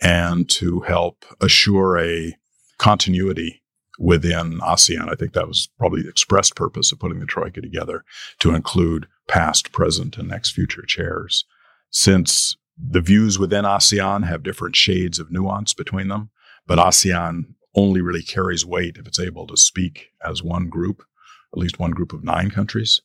and 0.00 0.48
to 0.50 0.80
help 0.80 1.24
assure 1.40 1.98
a 1.98 2.36
continuity 2.78 3.62
within 3.98 4.58
ASEAN. 4.60 5.10
I 5.10 5.14
think 5.16 5.32
that 5.32 5.48
was 5.48 5.68
probably 5.78 6.02
the 6.02 6.08
expressed 6.08 6.54
purpose 6.54 6.92
of 6.92 7.00
putting 7.00 7.18
the 7.18 7.26
troika 7.26 7.60
together 7.60 8.04
to 8.38 8.54
include 8.54 9.08
past, 9.26 9.72
present, 9.72 10.16
and 10.16 10.28
next 10.28 10.50
future 10.50 10.84
chairs. 10.86 11.44
Since 11.90 12.56
the 12.78 13.00
views 13.00 13.38
within 13.38 13.64
ASEAN 13.64 14.26
have 14.26 14.42
different 14.42 14.76
shades 14.76 15.18
of 15.18 15.32
nuance 15.32 15.74
between 15.74 16.08
them, 16.08 16.30
but 16.66 16.78
ASEAN 16.78 17.54
only 17.74 18.00
really 18.00 18.22
carries 18.22 18.64
weight 18.64 18.96
if 18.96 19.06
it's 19.06 19.20
able 19.20 19.46
to 19.48 19.56
speak 19.56 20.10
as 20.24 20.42
one 20.42 20.68
group, 20.68 21.02
at 21.52 21.58
least 21.58 21.78
one 21.78 21.90
group 21.90 22.12
of 22.12 22.24
nine 22.24 22.50
countries, 22.50 23.02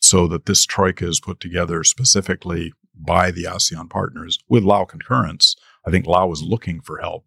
so 0.00 0.26
that 0.28 0.46
this 0.46 0.66
troika 0.66 1.06
is 1.08 1.20
put 1.20 1.40
together 1.40 1.82
specifically 1.84 2.72
by 2.94 3.30
the 3.30 3.44
ASEAN 3.44 3.88
partners 3.88 4.38
with 4.48 4.62
Lao 4.62 4.84
concurrence. 4.84 5.56
I 5.86 5.90
think 5.90 6.06
Lao 6.06 6.26
was 6.26 6.42
looking 6.42 6.80
for 6.80 6.98
help. 6.98 7.26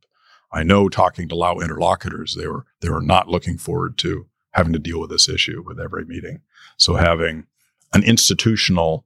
I 0.52 0.64
know 0.64 0.90
talking 0.90 1.28
to 1.30 1.36
Lao 1.36 1.60
interlocutors, 1.60 2.36
they 2.36 2.48
were 2.48 2.66
they 2.82 2.90
were 2.90 3.02
not 3.02 3.28
looking 3.28 3.58
forward 3.58 3.98
to 4.00 4.28
having 4.52 4.74
to 4.74 4.80
deal 4.80 5.00
with 5.00 5.10
this 5.10 5.30
issue 5.30 5.64
with 5.66 5.80
every 5.80 6.06
meeting. 6.06 6.42
So 6.78 6.96
having 6.96 7.46
an 7.94 8.04
institutional 8.04 9.06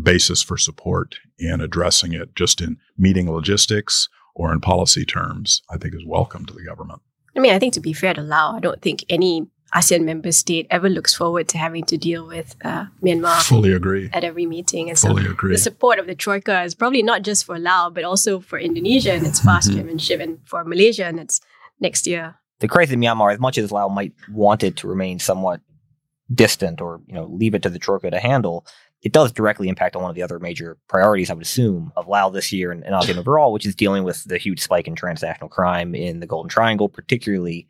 basis 0.00 0.42
for 0.42 0.56
support 0.56 1.16
in 1.38 1.60
addressing 1.60 2.12
it 2.12 2.34
just 2.34 2.60
in 2.60 2.76
meeting 2.96 3.30
logistics 3.30 4.08
or 4.34 4.52
in 4.52 4.60
policy 4.60 5.04
terms, 5.04 5.62
I 5.70 5.76
think 5.76 5.94
is 5.94 6.04
welcome 6.06 6.46
to 6.46 6.52
the 6.52 6.64
government. 6.64 7.00
I 7.36 7.40
mean, 7.40 7.52
I 7.52 7.58
think 7.58 7.74
to 7.74 7.80
be 7.80 7.92
fair 7.92 8.14
to 8.14 8.22
Lao, 8.22 8.56
I 8.56 8.60
don't 8.60 8.82
think 8.82 9.04
any 9.08 9.46
ASEAN 9.74 10.04
member 10.04 10.32
state 10.32 10.66
ever 10.70 10.88
looks 10.88 11.14
forward 11.14 11.46
to 11.48 11.58
having 11.58 11.84
to 11.84 11.96
deal 11.96 12.26
with 12.26 12.56
uh, 12.64 12.86
Myanmar 13.02 13.40
Fully 13.42 13.72
agree. 13.72 14.10
at 14.12 14.24
every 14.24 14.44
meeting. 14.46 14.88
And 14.90 14.98
Fully 14.98 15.24
so 15.24 15.30
agree. 15.30 15.52
the 15.52 15.58
support 15.58 15.98
of 15.98 16.06
the 16.06 16.14
Troika 16.14 16.62
is 16.62 16.74
probably 16.74 17.02
not 17.02 17.22
just 17.22 17.44
for 17.44 17.58
Laos, 17.58 17.92
but 17.94 18.02
also 18.04 18.40
for 18.40 18.58
Indonesia 18.58 19.12
and 19.12 19.26
its 19.26 19.40
fast 19.40 19.70
Mhm. 19.70 19.74
chairmanship 19.74 20.20
and 20.20 20.38
for 20.44 20.64
Malaysia 20.64 21.04
and 21.06 21.20
its 21.20 21.40
next 21.80 22.06
year. 22.06 22.34
the 22.60 22.68
crisis 22.68 22.92
in 22.92 23.00
Myanmar, 23.00 23.32
as 23.32 23.38
much 23.40 23.56
as 23.56 23.72
Lao 23.72 23.88
might 23.88 24.12
want 24.30 24.62
it 24.62 24.76
to 24.76 24.86
remain 24.86 25.18
somewhat 25.18 25.60
distant 26.32 26.80
or 26.80 27.00
you 27.06 27.14
know 27.14 27.24
leave 27.26 27.54
it 27.54 27.62
to 27.62 27.70
the 27.70 27.78
Troika 27.78 28.10
to 28.10 28.20
handle, 28.20 28.66
it 29.02 29.12
does 29.12 29.32
directly 29.32 29.66
impact 29.68 29.96
on 29.96 30.02
one 30.02 30.10
of 30.10 30.14
the 30.14 30.22
other 30.22 30.38
major 30.38 30.76
priorities, 30.88 31.30
I 31.30 31.34
would 31.34 31.42
assume, 31.44 31.90
of 31.96 32.06
Lao 32.06 32.28
this 32.28 32.52
year 32.52 32.70
and, 32.70 32.84
and 32.84 32.94
ASEAN 32.94 33.16
overall, 33.16 33.52
which 33.52 33.64
is 33.66 33.74
dealing 33.74 34.04
with 34.04 34.24
the 34.24 34.36
huge 34.36 34.60
spike 34.60 34.86
in 34.86 34.94
transnational 34.94 35.48
crime 35.48 35.94
in 35.94 36.20
the 36.20 36.26
Golden 36.26 36.50
Triangle, 36.50 36.88
particularly 36.88 37.66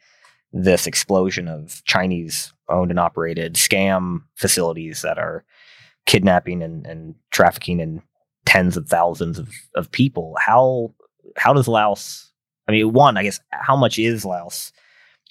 this 0.53 0.87
explosion 0.87 1.49
of 1.49 1.83
Chinese 1.85 2.53
owned 2.69 2.91
and 2.91 3.01
operated 3.01 3.55
scam 3.55 4.23
facilities 4.35 5.03
that 5.03 5.19
are 5.19 5.45
kidnapping 6.07 6.63
and, 6.63 6.87
and 6.87 7.15
trafficking 7.31 7.81
in 7.81 8.03
tens 8.47 8.77
of 8.77 8.89
thousands 8.89 9.39
of, 9.39 9.49
of 9.75 9.91
people. 9.93 10.37
How 10.39 10.93
how 11.37 11.53
does 11.53 11.69
Laos 11.69 12.31
I 12.71 12.73
mean, 12.73 12.93
one, 12.93 13.17
I 13.17 13.25
guess, 13.25 13.41
how 13.51 13.75
much 13.75 13.99
is 13.99 14.25
Laos 14.25 14.71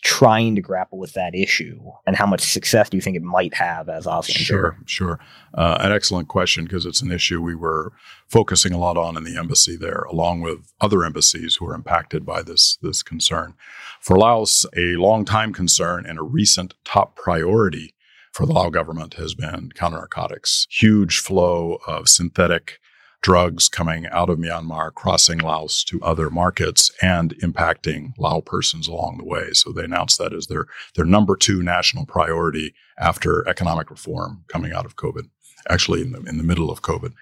trying 0.01 0.55
to 0.55 0.61
grapple 0.61 0.97
with 0.97 1.13
that 1.13 1.35
issue, 1.35 1.79
and 2.05 2.15
how 2.15 2.25
much 2.25 2.41
success 2.41 2.89
do 2.89 2.97
you 2.97 3.01
think 3.01 3.15
it 3.15 3.21
might 3.21 3.53
have 3.53 3.89
as 3.89 4.05
ASEAN? 4.05 4.31
Sure, 4.31 4.77
sure. 4.85 5.19
Uh, 5.53 5.77
an 5.79 5.91
excellent 5.91 6.27
question 6.27 6.63
because 6.63 6.85
it's 6.85 7.01
an 7.01 7.11
issue 7.11 7.41
we 7.41 7.55
were 7.55 7.91
focusing 8.27 8.73
a 8.73 8.77
lot 8.77 8.97
on 8.97 9.17
in 9.17 9.23
the 9.23 9.37
embassy 9.37 9.75
there, 9.75 10.05
along 10.11 10.41
with 10.41 10.73
other 10.81 11.03
embassies 11.03 11.55
who 11.55 11.67
are 11.67 11.75
impacted 11.75 12.25
by 12.25 12.41
this 12.41 12.77
this 12.81 13.03
concern. 13.03 13.53
For 13.99 14.17
Laos, 14.17 14.65
a 14.75 14.95
long 14.95 15.25
time 15.25 15.53
concern 15.53 16.05
and 16.05 16.19
a 16.19 16.23
recent 16.23 16.73
top 16.83 17.15
priority 17.15 17.93
for 18.31 18.45
the 18.45 18.53
Lao 18.53 18.69
government 18.69 19.15
has 19.15 19.33
been 19.33 19.71
counter 19.75 19.97
narcotics. 19.97 20.67
Huge 20.69 21.19
flow 21.19 21.79
of 21.87 22.07
synthetic 22.07 22.79
drugs 23.21 23.67
coming 23.67 24.07
out 24.07 24.29
of 24.29 24.39
Myanmar, 24.39 24.93
crossing 24.93 25.39
Laos 25.39 25.83
to 25.85 26.01
other 26.01 26.29
markets, 26.29 26.91
and 27.01 27.35
impacting 27.39 28.13
Lao 28.17 28.41
persons 28.41 28.87
along 28.87 29.17
the 29.17 29.25
way. 29.25 29.51
So 29.53 29.71
they 29.71 29.83
announced 29.83 30.17
that 30.19 30.33
as 30.33 30.47
their, 30.47 30.67
their 30.95 31.05
number 31.05 31.35
two 31.35 31.61
national 31.61 32.05
priority 32.05 32.73
after 32.97 33.47
economic 33.47 33.89
reform 33.91 34.45
coming 34.47 34.71
out 34.71 34.85
of 34.85 34.95
COVID, 34.95 35.29
actually 35.69 36.01
in 36.01 36.11
the, 36.11 36.21
in 36.21 36.37
the 36.37 36.43
middle 36.43 36.71
of 36.71 36.81
COVID. 36.81 37.13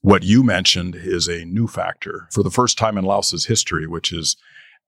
What 0.00 0.22
you 0.22 0.42
mentioned 0.42 0.94
is 0.94 1.28
a 1.28 1.44
new 1.44 1.66
factor. 1.66 2.28
For 2.32 2.42
the 2.42 2.50
first 2.50 2.78
time 2.78 2.96
in 2.96 3.04
Laos's 3.04 3.46
history, 3.46 3.86
which 3.86 4.12
is 4.12 4.36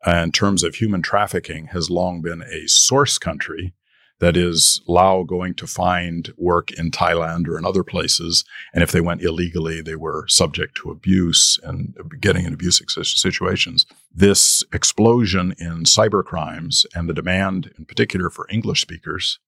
uh, 0.06 0.16
in 0.16 0.32
terms 0.32 0.62
of 0.62 0.76
human 0.76 1.02
trafficking, 1.02 1.66
has 1.66 1.90
long 1.90 2.22
been 2.22 2.42
a 2.42 2.66
source 2.66 3.18
country 3.18 3.74
that 4.20 4.36
is 4.36 4.80
Lao 4.86 5.22
going 5.22 5.54
to 5.54 5.66
find 5.66 6.32
work 6.36 6.70
in 6.72 6.90
Thailand 6.90 7.48
or 7.48 7.58
in 7.58 7.64
other 7.64 7.82
places. 7.82 8.44
And 8.72 8.82
if 8.82 8.92
they 8.92 9.00
went 9.00 9.22
illegally, 9.22 9.80
they 9.80 9.96
were 9.96 10.26
subject 10.28 10.76
to 10.76 10.90
abuse 10.90 11.58
and 11.62 11.96
getting 12.20 12.44
in 12.44 12.52
abusive 12.52 12.86
situations. 12.90 13.86
This 14.14 14.62
explosion 14.72 15.54
in 15.58 15.84
cyber 15.84 16.22
crimes 16.24 16.86
and 16.94 17.08
the 17.08 17.14
demand, 17.14 17.72
in 17.78 17.86
particular 17.86 18.30
for 18.30 18.46
English 18.50 18.82
speakers, 18.82 19.38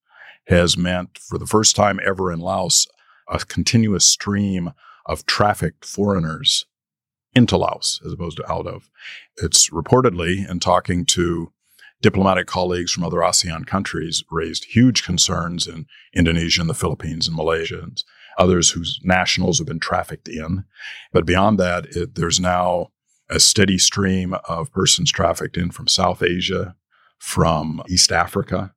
has 0.47 0.75
meant 0.75 1.19
for 1.19 1.37
the 1.37 1.45
first 1.45 1.75
time 1.75 1.99
ever 2.05 2.31
in 2.31 2.39
Laos 2.39 2.87
a 3.29 3.39
continuous 3.39 4.05
stream 4.05 4.71
of 5.05 5.25
trafficked 5.25 5.85
foreigners 5.85 6.65
into 7.35 7.57
Laos 7.57 8.01
as 8.05 8.11
opposed 8.11 8.37
to 8.37 8.51
out 8.51 8.67
of. 8.67 8.89
It's 9.37 9.69
reportedly, 9.69 10.49
in 10.49 10.59
talking 10.59 11.05
to 11.05 11.52
diplomatic 12.03 12.45
colleagues 12.45 12.91
from 12.91 13.03
other 13.03 13.19
ASEAN 13.19 13.65
countries 13.65 14.23
raised 14.29 14.65
huge 14.65 15.03
concerns 15.03 15.65
in 15.65 15.87
Indonesia 16.13 16.61
and 16.61 16.69
the 16.69 16.75
Philippines 16.75 17.27
and 17.27 17.35
Malaysia 17.35 17.79
and 17.81 18.03
others 18.37 18.71
whose 18.71 18.99
nationals 19.03 19.57
have 19.57 19.67
been 19.67 19.79
trafficked 19.79 20.27
in. 20.27 20.65
But 21.13 21.25
beyond 21.25 21.57
that, 21.59 21.85
it, 21.95 22.15
there's 22.15 22.39
now 22.39 22.89
a 23.29 23.39
steady 23.39 23.77
stream 23.77 24.35
of 24.47 24.71
persons 24.71 25.11
trafficked 25.11 25.55
in 25.55 25.71
from 25.71 25.87
South 25.87 26.21
Asia, 26.21 26.75
from 27.17 27.81
East 27.87 28.11
Africa, 28.11 28.73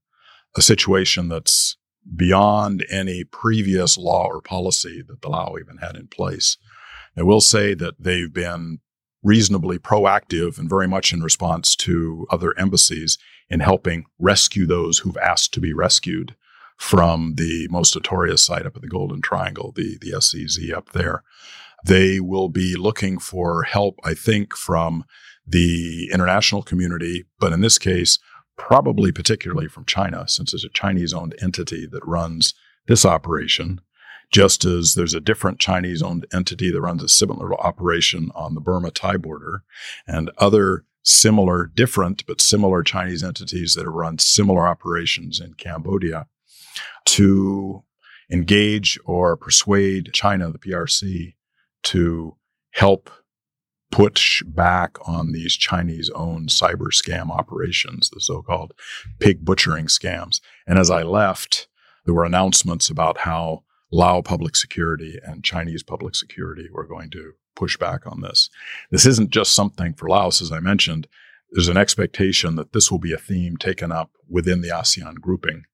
a 0.56 0.62
situation 0.62 1.28
that's 1.28 1.76
beyond 2.14 2.86
any 2.88 3.24
previous 3.24 3.98
law 3.98 4.28
or 4.28 4.40
policy 4.40 5.02
that 5.08 5.20
the 5.20 5.28
Lao 5.28 5.56
even 5.60 5.78
had 5.78 5.96
in 5.96 6.06
place. 6.06 6.56
I 7.18 7.24
will 7.24 7.40
say 7.40 7.74
that 7.74 7.94
they've 7.98 8.32
been 8.32 8.78
reasonably 9.26 9.76
proactive 9.76 10.56
and 10.56 10.68
very 10.68 10.86
much 10.86 11.12
in 11.12 11.20
response 11.20 11.74
to 11.74 12.26
other 12.30 12.56
embassies 12.56 13.18
in 13.50 13.58
helping 13.58 14.04
rescue 14.20 14.66
those 14.66 15.00
who've 15.00 15.16
asked 15.16 15.52
to 15.52 15.60
be 15.60 15.72
rescued 15.72 16.36
from 16.76 17.34
the 17.34 17.66
most 17.68 17.96
notorious 17.96 18.42
site 18.42 18.66
up 18.66 18.76
at 18.76 18.82
the 18.82 18.88
Golden 18.88 19.20
Triangle, 19.20 19.72
the, 19.74 19.98
the 20.00 20.20
SEZ 20.20 20.70
up 20.70 20.92
there. 20.92 21.24
They 21.84 22.20
will 22.20 22.48
be 22.48 22.76
looking 22.76 23.18
for 23.18 23.64
help, 23.64 23.98
I 24.04 24.14
think, 24.14 24.54
from 24.54 25.04
the 25.44 26.08
international 26.12 26.62
community, 26.62 27.24
but 27.40 27.52
in 27.52 27.62
this 27.62 27.78
case, 27.78 28.20
probably 28.56 29.10
particularly 29.10 29.68
from 29.68 29.86
China, 29.86 30.28
since 30.28 30.54
it's 30.54 30.64
a 30.64 30.68
Chinese 30.68 31.12
owned 31.12 31.34
entity 31.42 31.86
that 31.90 32.06
runs 32.06 32.54
this 32.86 33.04
operation 33.04 33.80
just 34.32 34.64
as 34.64 34.94
there's 34.94 35.14
a 35.14 35.20
different 35.20 35.58
Chinese 35.58 36.02
owned 36.02 36.26
entity 36.32 36.70
that 36.70 36.80
runs 36.80 37.02
a 37.02 37.08
similar 37.08 37.54
operation 37.60 38.30
on 38.34 38.54
the 38.54 38.60
Burma 38.60 38.90
Thai 38.90 39.16
border, 39.16 39.62
and 40.06 40.30
other 40.38 40.84
similar, 41.02 41.66
different, 41.66 42.26
but 42.26 42.40
similar 42.40 42.82
Chinese 42.82 43.22
entities 43.22 43.74
that 43.74 43.84
have 43.84 43.94
run 43.94 44.18
similar 44.18 44.66
operations 44.66 45.40
in 45.40 45.54
Cambodia 45.54 46.26
to 47.04 47.84
engage 48.30 48.98
or 49.04 49.36
persuade 49.36 50.10
China, 50.12 50.50
the 50.50 50.58
PRC, 50.58 51.34
to 51.84 52.36
help 52.72 53.08
push 53.92 54.42
back 54.42 54.98
on 55.08 55.30
these 55.30 55.54
Chinese 55.54 56.10
owned 56.14 56.48
cyber 56.48 56.88
scam 56.90 57.30
operations, 57.30 58.10
the 58.10 58.20
so 58.20 58.42
called 58.42 58.72
pig 59.20 59.44
butchering 59.44 59.86
scams. 59.86 60.40
And 60.66 60.78
as 60.78 60.90
I 60.90 61.02
left, 61.02 61.68
there 62.04 62.14
were 62.14 62.24
announcements 62.24 62.90
about 62.90 63.18
how 63.18 63.62
Lao 63.90 64.20
public 64.20 64.56
security 64.56 65.18
and 65.22 65.44
Chinese 65.44 65.82
public 65.82 66.14
security 66.14 66.68
were 66.72 66.86
going 66.86 67.10
to 67.10 67.32
push 67.54 67.76
back 67.76 68.06
on 68.06 68.20
this. 68.20 68.50
This 68.90 69.06
isn't 69.06 69.30
just 69.30 69.54
something 69.54 69.94
for 69.94 70.08
Laos, 70.08 70.42
as 70.42 70.52
I 70.52 70.60
mentioned. 70.60 71.06
There's 71.52 71.68
an 71.68 71.76
expectation 71.76 72.56
that 72.56 72.72
this 72.72 72.90
will 72.90 72.98
be 72.98 73.12
a 73.12 73.18
theme 73.18 73.56
taken 73.56 73.92
up 73.92 74.10
within 74.28 74.60
the 74.60 74.68
ASEAN 74.68 75.20
grouping. 75.20 75.64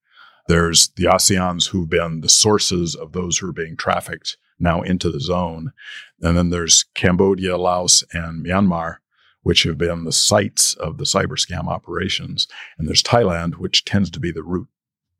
There's 0.47 0.89
the 0.89 1.05
ASEANs 1.05 1.69
who've 1.69 1.89
been 1.89 2.21
the 2.21 2.29
sources 2.29 2.95
of 2.95 3.13
those 3.13 3.37
who 3.37 3.49
are 3.49 3.53
being 3.53 3.75
trafficked 3.75 4.37
now 4.59 4.81
into 4.81 5.09
the 5.09 5.19
zone. 5.19 5.73
And 6.21 6.37
then 6.37 6.49
there's 6.49 6.85
Cambodia, 6.93 7.57
Laos, 7.57 8.03
and 8.13 8.45
Myanmar, 8.45 8.97
which 9.41 9.63
have 9.63 9.77
been 9.77 10.03
the 10.03 10.11
sites 10.11 10.73
of 10.75 10.97
the 10.97 11.03
cyber 11.05 11.37
scam 11.39 11.67
operations. 11.67 12.47
And 12.77 12.87
there's 12.87 13.03
Thailand, 13.03 13.55
which 13.55 13.83
tends 13.83 14.09
to 14.11 14.19
be 14.19 14.31
the 14.31 14.43
route 14.43 14.69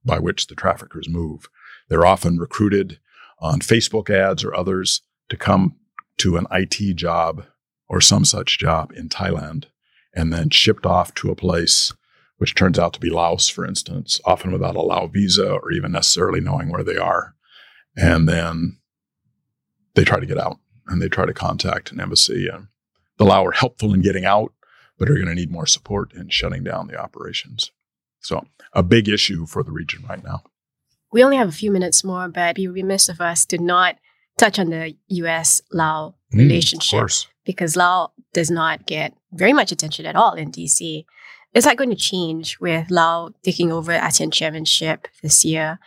by 0.06 0.20
which 0.20 0.48
the 0.48 0.56
traffickers 0.56 1.10
move. 1.10 1.50
They're 1.90 2.06
often 2.06 2.38
recruited 2.38 3.00
on 3.40 3.60
Facebook 3.60 4.10
ads 4.10 4.44
or 4.44 4.56
others 4.56 5.02
to 5.30 5.38
come 5.38 5.76
to 6.18 6.38
an 6.38 6.48
IT 6.52 6.96
job 6.96 7.46
or 7.90 8.00
some 8.02 8.26
such 8.26 8.60
job 8.60 8.92
in 8.96 9.10
Thailand 9.10 9.66
and 10.14 10.32
then 10.32 10.50
shipped 10.50 10.86
off 10.86 11.14
to 11.16 11.32
a 11.32 11.36
place 11.36 11.94
which 12.38 12.56
turns 12.56 12.78
out 12.78 12.94
to 12.94 13.00
be 13.00 13.10
Laos, 13.10 13.48
for 13.48 13.66
instance, 13.66 14.20
often 14.26 14.52
without 14.52 14.76
a 14.76 14.82
Lao 14.82 15.08
visa 15.08 15.54
or 15.54 15.72
even 15.72 15.92
necessarily 15.92 16.42
knowing 16.42 16.70
where 16.70 16.84
they 16.84 16.98
are. 16.98 17.36
And 17.96 18.28
then 18.28 18.80
they 19.94 20.04
try 20.04 20.20
to 20.20 20.26
get 20.26 20.38
out 20.38 20.60
and 20.88 21.02
they 21.02 21.08
try 21.08 21.26
to 21.26 21.34
contact 21.34 21.92
an 21.92 22.02
embassy. 22.02 22.48
And 22.48 22.68
the 23.18 23.26
Lao 23.26 23.46
are 23.46 23.52
helpful 23.52 23.94
in 23.94 24.02
getting 24.02 24.26
out, 24.26 24.52
but 24.98 25.10
are 25.10 25.16
going 25.16 25.28
to 25.28 25.36
need 25.36 25.52
more 25.52 25.68
support 25.68 26.14
in 26.14 26.30
shutting 26.30 26.64
down 26.64 26.88
the 26.88 26.98
operations. 26.98 27.72
So, 28.20 28.46
a 28.74 28.84
big 28.84 29.08
issue 29.08 29.46
for 29.46 29.64
the 29.64 29.72
region 29.72 30.04
right 30.10 30.24
now. 30.24 30.44
We 31.14 31.24
only 31.24 31.38
have 31.38 31.48
a 31.48 31.54
few 31.54 31.72
minutes 31.72 32.04
more, 32.04 32.28
but 32.28 32.42
it'd 32.42 32.56
be 32.56 32.68
remiss 32.68 33.08
of 33.08 33.22
us 33.22 33.46
to 33.46 33.60
not 33.60 33.98
touch 34.38 34.58
on 34.58 34.72
the 34.72 34.98
US 35.08 35.62
Lao 35.72 36.16
mm, 36.34 36.40
relationship 36.40 37.08
because 37.46 37.76
Lao 37.76 38.12
does 38.34 38.50
not 38.50 38.88
get 38.88 39.14
very 39.32 39.54
much 39.54 39.72
attention 39.72 40.08
at 40.08 40.16
all 40.16 40.34
in 40.34 40.52
DC. 40.52 41.06
Is 41.54 41.66
that 41.66 41.78
going 41.78 41.92
to 41.92 41.96
change 41.96 42.60
with 42.60 42.90
Lao 42.90 43.30
taking 43.44 43.72
over 43.72 43.92
ASEAN 43.94 44.34
chairmanship 44.34 45.08
this 45.22 45.46
year? 45.46 45.80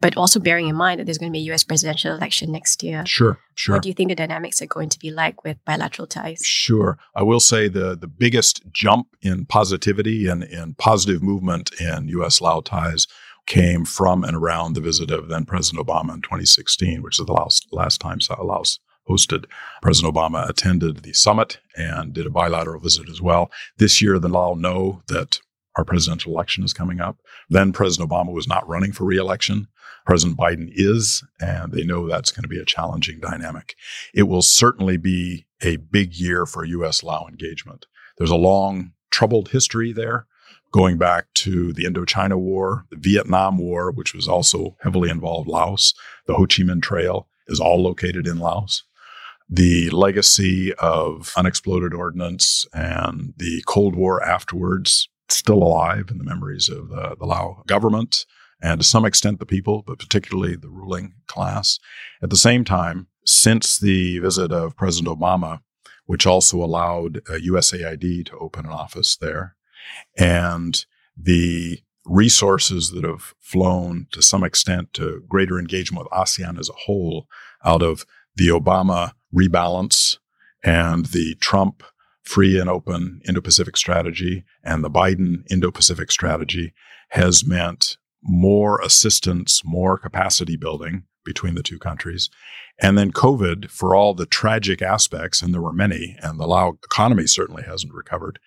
But 0.00 0.16
also 0.16 0.40
bearing 0.40 0.66
in 0.66 0.76
mind 0.76 0.98
that 0.98 1.04
there's 1.04 1.18
going 1.18 1.30
to 1.30 1.38
be 1.38 1.46
a 1.46 1.52
US 1.52 1.62
presidential 1.62 2.16
election 2.16 2.50
next 2.50 2.82
year. 2.82 3.04
Sure, 3.04 3.38
sure. 3.54 3.74
What 3.74 3.82
do 3.82 3.90
you 3.90 3.94
think 3.94 4.08
the 4.08 4.14
dynamics 4.14 4.62
are 4.62 4.66
going 4.66 4.88
to 4.88 4.98
be 4.98 5.10
like 5.10 5.44
with 5.44 5.62
bilateral 5.66 6.06
ties? 6.06 6.40
Sure. 6.42 6.98
I 7.14 7.22
will 7.22 7.38
say 7.38 7.68
the, 7.68 7.98
the 7.98 8.06
biggest 8.06 8.62
jump 8.72 9.08
in 9.20 9.44
positivity 9.44 10.26
and 10.26 10.42
in 10.42 10.72
positive 10.72 11.22
movement 11.22 11.70
in 11.78 12.08
US 12.08 12.40
Lao 12.40 12.60
ties 12.60 13.06
came 13.50 13.84
from 13.84 14.22
and 14.22 14.36
around 14.36 14.74
the 14.74 14.80
visit 14.80 15.10
of 15.10 15.28
then 15.28 15.44
President 15.44 15.84
Obama 15.84 16.14
in 16.14 16.22
2016, 16.22 17.02
which 17.02 17.18
is 17.18 17.26
the 17.26 17.32
last, 17.32 17.66
last 17.72 18.00
time 18.00 18.18
Laos 18.38 18.78
hosted. 19.08 19.46
President 19.82 20.14
Obama 20.14 20.48
attended 20.48 20.98
the 20.98 21.12
summit 21.12 21.58
and 21.76 22.12
did 22.12 22.26
a 22.26 22.30
bilateral 22.30 22.80
visit 22.80 23.08
as 23.08 23.20
well. 23.20 23.50
This 23.76 24.00
year, 24.00 24.20
the 24.20 24.28
Lao 24.28 24.54
know 24.54 25.02
that 25.08 25.40
our 25.74 25.84
presidential 25.84 26.32
election 26.32 26.62
is 26.62 26.72
coming 26.72 27.00
up. 27.00 27.18
Then 27.48 27.72
President 27.72 28.08
Obama 28.08 28.32
was 28.32 28.46
not 28.46 28.68
running 28.68 28.92
for 28.92 29.04
reelection. 29.04 29.66
President 30.06 30.38
Biden 30.38 30.68
is, 30.70 31.24
and 31.40 31.72
they 31.72 31.82
know 31.82 32.06
that's 32.06 32.30
going 32.30 32.44
to 32.44 32.48
be 32.48 32.60
a 32.60 32.64
challenging 32.64 33.18
dynamic. 33.18 33.74
It 34.14 34.24
will 34.24 34.42
certainly 34.42 34.96
be 34.96 35.46
a 35.60 35.74
big 35.76 36.14
year 36.14 36.46
for 36.46 36.64
U.S. 36.64 37.02
Lao 37.02 37.26
engagement. 37.28 37.86
There's 38.16 38.30
a 38.30 38.36
long, 38.36 38.92
troubled 39.10 39.48
history 39.48 39.92
there 39.92 40.28
going 40.72 40.98
back 40.98 41.26
to 41.34 41.72
the 41.72 41.84
Indochina 41.84 42.36
War, 42.36 42.86
the 42.90 42.96
Vietnam 42.96 43.58
War, 43.58 43.90
which 43.90 44.14
was 44.14 44.28
also 44.28 44.76
heavily 44.82 45.10
involved 45.10 45.48
Laos, 45.48 45.94
the 46.26 46.34
Ho 46.34 46.46
Chi 46.46 46.62
Minh 46.62 46.82
Trail 46.82 47.28
is 47.48 47.60
all 47.60 47.82
located 47.82 48.26
in 48.26 48.38
Laos. 48.38 48.84
The 49.48 49.90
legacy 49.90 50.72
of 50.74 51.32
unexploded 51.36 51.92
ordnance 51.92 52.66
and 52.72 53.34
the 53.36 53.64
Cold 53.66 53.96
War 53.96 54.22
afterwards 54.22 55.08
still 55.28 55.62
alive 55.62 56.08
in 56.10 56.18
the 56.18 56.24
memories 56.24 56.68
of 56.68 56.88
the, 56.88 57.16
the 57.18 57.26
Lao 57.26 57.62
government 57.66 58.26
and 58.62 58.80
to 58.80 58.86
some 58.86 59.04
extent 59.04 59.38
the 59.38 59.46
people, 59.46 59.82
but 59.86 59.98
particularly 59.98 60.56
the 60.56 60.68
ruling 60.68 61.14
class. 61.26 61.78
At 62.22 62.30
the 62.30 62.36
same 62.36 62.64
time, 62.64 63.08
since 63.24 63.78
the 63.78 64.18
visit 64.18 64.52
of 64.52 64.76
President 64.76 65.18
Obama, 65.18 65.60
which 66.06 66.26
also 66.26 66.62
allowed 66.62 67.18
uh, 67.28 67.34
USAID 67.34 68.26
to 68.26 68.38
open 68.38 68.66
an 68.66 68.72
office 68.72 69.16
there, 69.16 69.56
and 70.18 70.84
the 71.16 71.80
resources 72.06 72.90
that 72.90 73.04
have 73.04 73.34
flown 73.38 74.06
to 74.12 74.22
some 74.22 74.42
extent 74.42 74.92
to 74.94 75.22
greater 75.28 75.58
engagement 75.58 76.04
with 76.04 76.18
ASEAN 76.18 76.58
as 76.58 76.68
a 76.68 76.84
whole 76.86 77.26
out 77.64 77.82
of 77.82 78.04
the 78.36 78.48
Obama 78.48 79.12
rebalance 79.34 80.18
and 80.64 81.06
the 81.06 81.36
Trump 81.40 81.82
free 82.22 82.58
and 82.58 82.68
open 82.68 83.20
Indo 83.26 83.40
Pacific 83.40 83.76
strategy 83.76 84.44
and 84.62 84.84
the 84.84 84.90
Biden 84.90 85.42
Indo 85.50 85.70
Pacific 85.70 86.10
strategy 86.10 86.72
has 87.10 87.46
meant 87.46 87.96
more 88.22 88.80
assistance, 88.82 89.62
more 89.64 89.98
capacity 89.98 90.56
building 90.56 91.04
between 91.24 91.54
the 91.54 91.62
two 91.62 91.78
countries. 91.78 92.30
And 92.80 92.96
then 92.96 93.12
COVID, 93.12 93.70
for 93.70 93.94
all 93.94 94.14
the 94.14 94.26
tragic 94.26 94.82
aspects, 94.82 95.42
and 95.42 95.52
there 95.52 95.60
were 95.60 95.72
many, 95.72 96.16
and 96.22 96.38
the 96.38 96.46
Lao 96.46 96.78
economy 96.84 97.26
certainly 97.26 97.62
hasn't 97.62 97.92
recovered, 97.92 98.38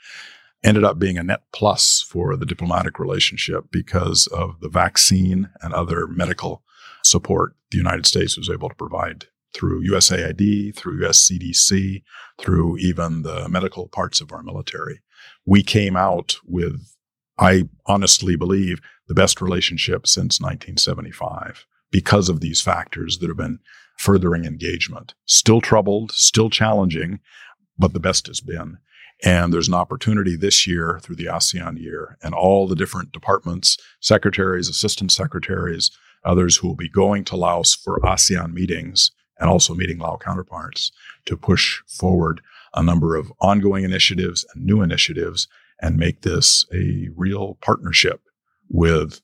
ended 0.63 0.83
up 0.83 0.97
being 0.97 1.17
a 1.17 1.23
net 1.23 1.43
plus 1.51 2.01
for 2.01 2.35
the 2.35 2.45
diplomatic 2.45 2.99
relationship 2.99 3.65
because 3.71 4.27
of 4.27 4.59
the 4.61 4.69
vaccine 4.69 5.49
and 5.61 5.73
other 5.73 6.07
medical 6.07 6.63
support 7.03 7.55
the 7.71 7.77
United 7.77 8.05
States 8.05 8.37
was 8.37 8.49
able 8.49 8.69
to 8.69 8.75
provide 8.75 9.25
through 9.53 9.85
USAID, 9.87 10.75
through 10.75 11.05
US 11.05 11.29
CDC, 11.29 12.03
through 12.39 12.77
even 12.77 13.21
the 13.21 13.47
medical 13.49 13.87
parts 13.87 14.21
of 14.21 14.31
our 14.31 14.41
military. 14.41 15.01
We 15.45 15.63
came 15.63 15.95
out 15.95 16.37
with, 16.45 16.81
I 17.37 17.69
honestly 17.85 18.35
believe, 18.35 18.79
the 19.07 19.13
best 19.13 19.41
relationship 19.41 20.07
since 20.07 20.39
1975 20.39 21.65
because 21.91 22.29
of 22.29 22.39
these 22.39 22.61
factors 22.61 23.19
that 23.19 23.27
have 23.27 23.37
been 23.37 23.59
furthering 23.97 24.45
engagement. 24.45 25.13
Still 25.25 25.61
troubled, 25.61 26.11
still 26.11 26.49
challenging, 26.49 27.19
but 27.77 27.93
the 27.93 27.99
best 27.99 28.27
has 28.27 28.41
been. 28.41 28.77
And 29.23 29.53
there's 29.53 29.69
an 29.69 29.73
opportunity 29.73 30.35
this 30.35 30.67
year 30.67 30.99
through 31.01 31.15
the 31.15 31.27
ASEAN 31.27 31.79
year 31.79 32.17
and 32.21 32.33
all 32.33 32.67
the 32.67 32.75
different 32.75 33.13
departments, 33.13 33.77
secretaries, 34.01 34.67
assistant 34.67 35.11
secretaries, 35.11 35.91
others 36.25 36.57
who 36.57 36.67
will 36.67 36.75
be 36.75 36.89
going 36.89 37.23
to 37.25 37.37
Laos 37.37 37.73
for 37.73 37.99
ASEAN 38.01 38.53
meetings 38.53 39.11
and 39.39 39.49
also 39.49 39.73
meeting 39.73 39.97
Lao 39.97 40.17
counterparts 40.17 40.91
to 41.25 41.37
push 41.37 41.81
forward 41.87 42.41
a 42.73 42.83
number 42.83 43.15
of 43.15 43.31
ongoing 43.39 43.83
initiatives 43.83 44.45
and 44.53 44.65
new 44.65 44.81
initiatives 44.81 45.47
and 45.81 45.97
make 45.97 46.21
this 46.21 46.65
a 46.73 47.09
real 47.15 47.57
partnership 47.61 48.21
with 48.69 49.21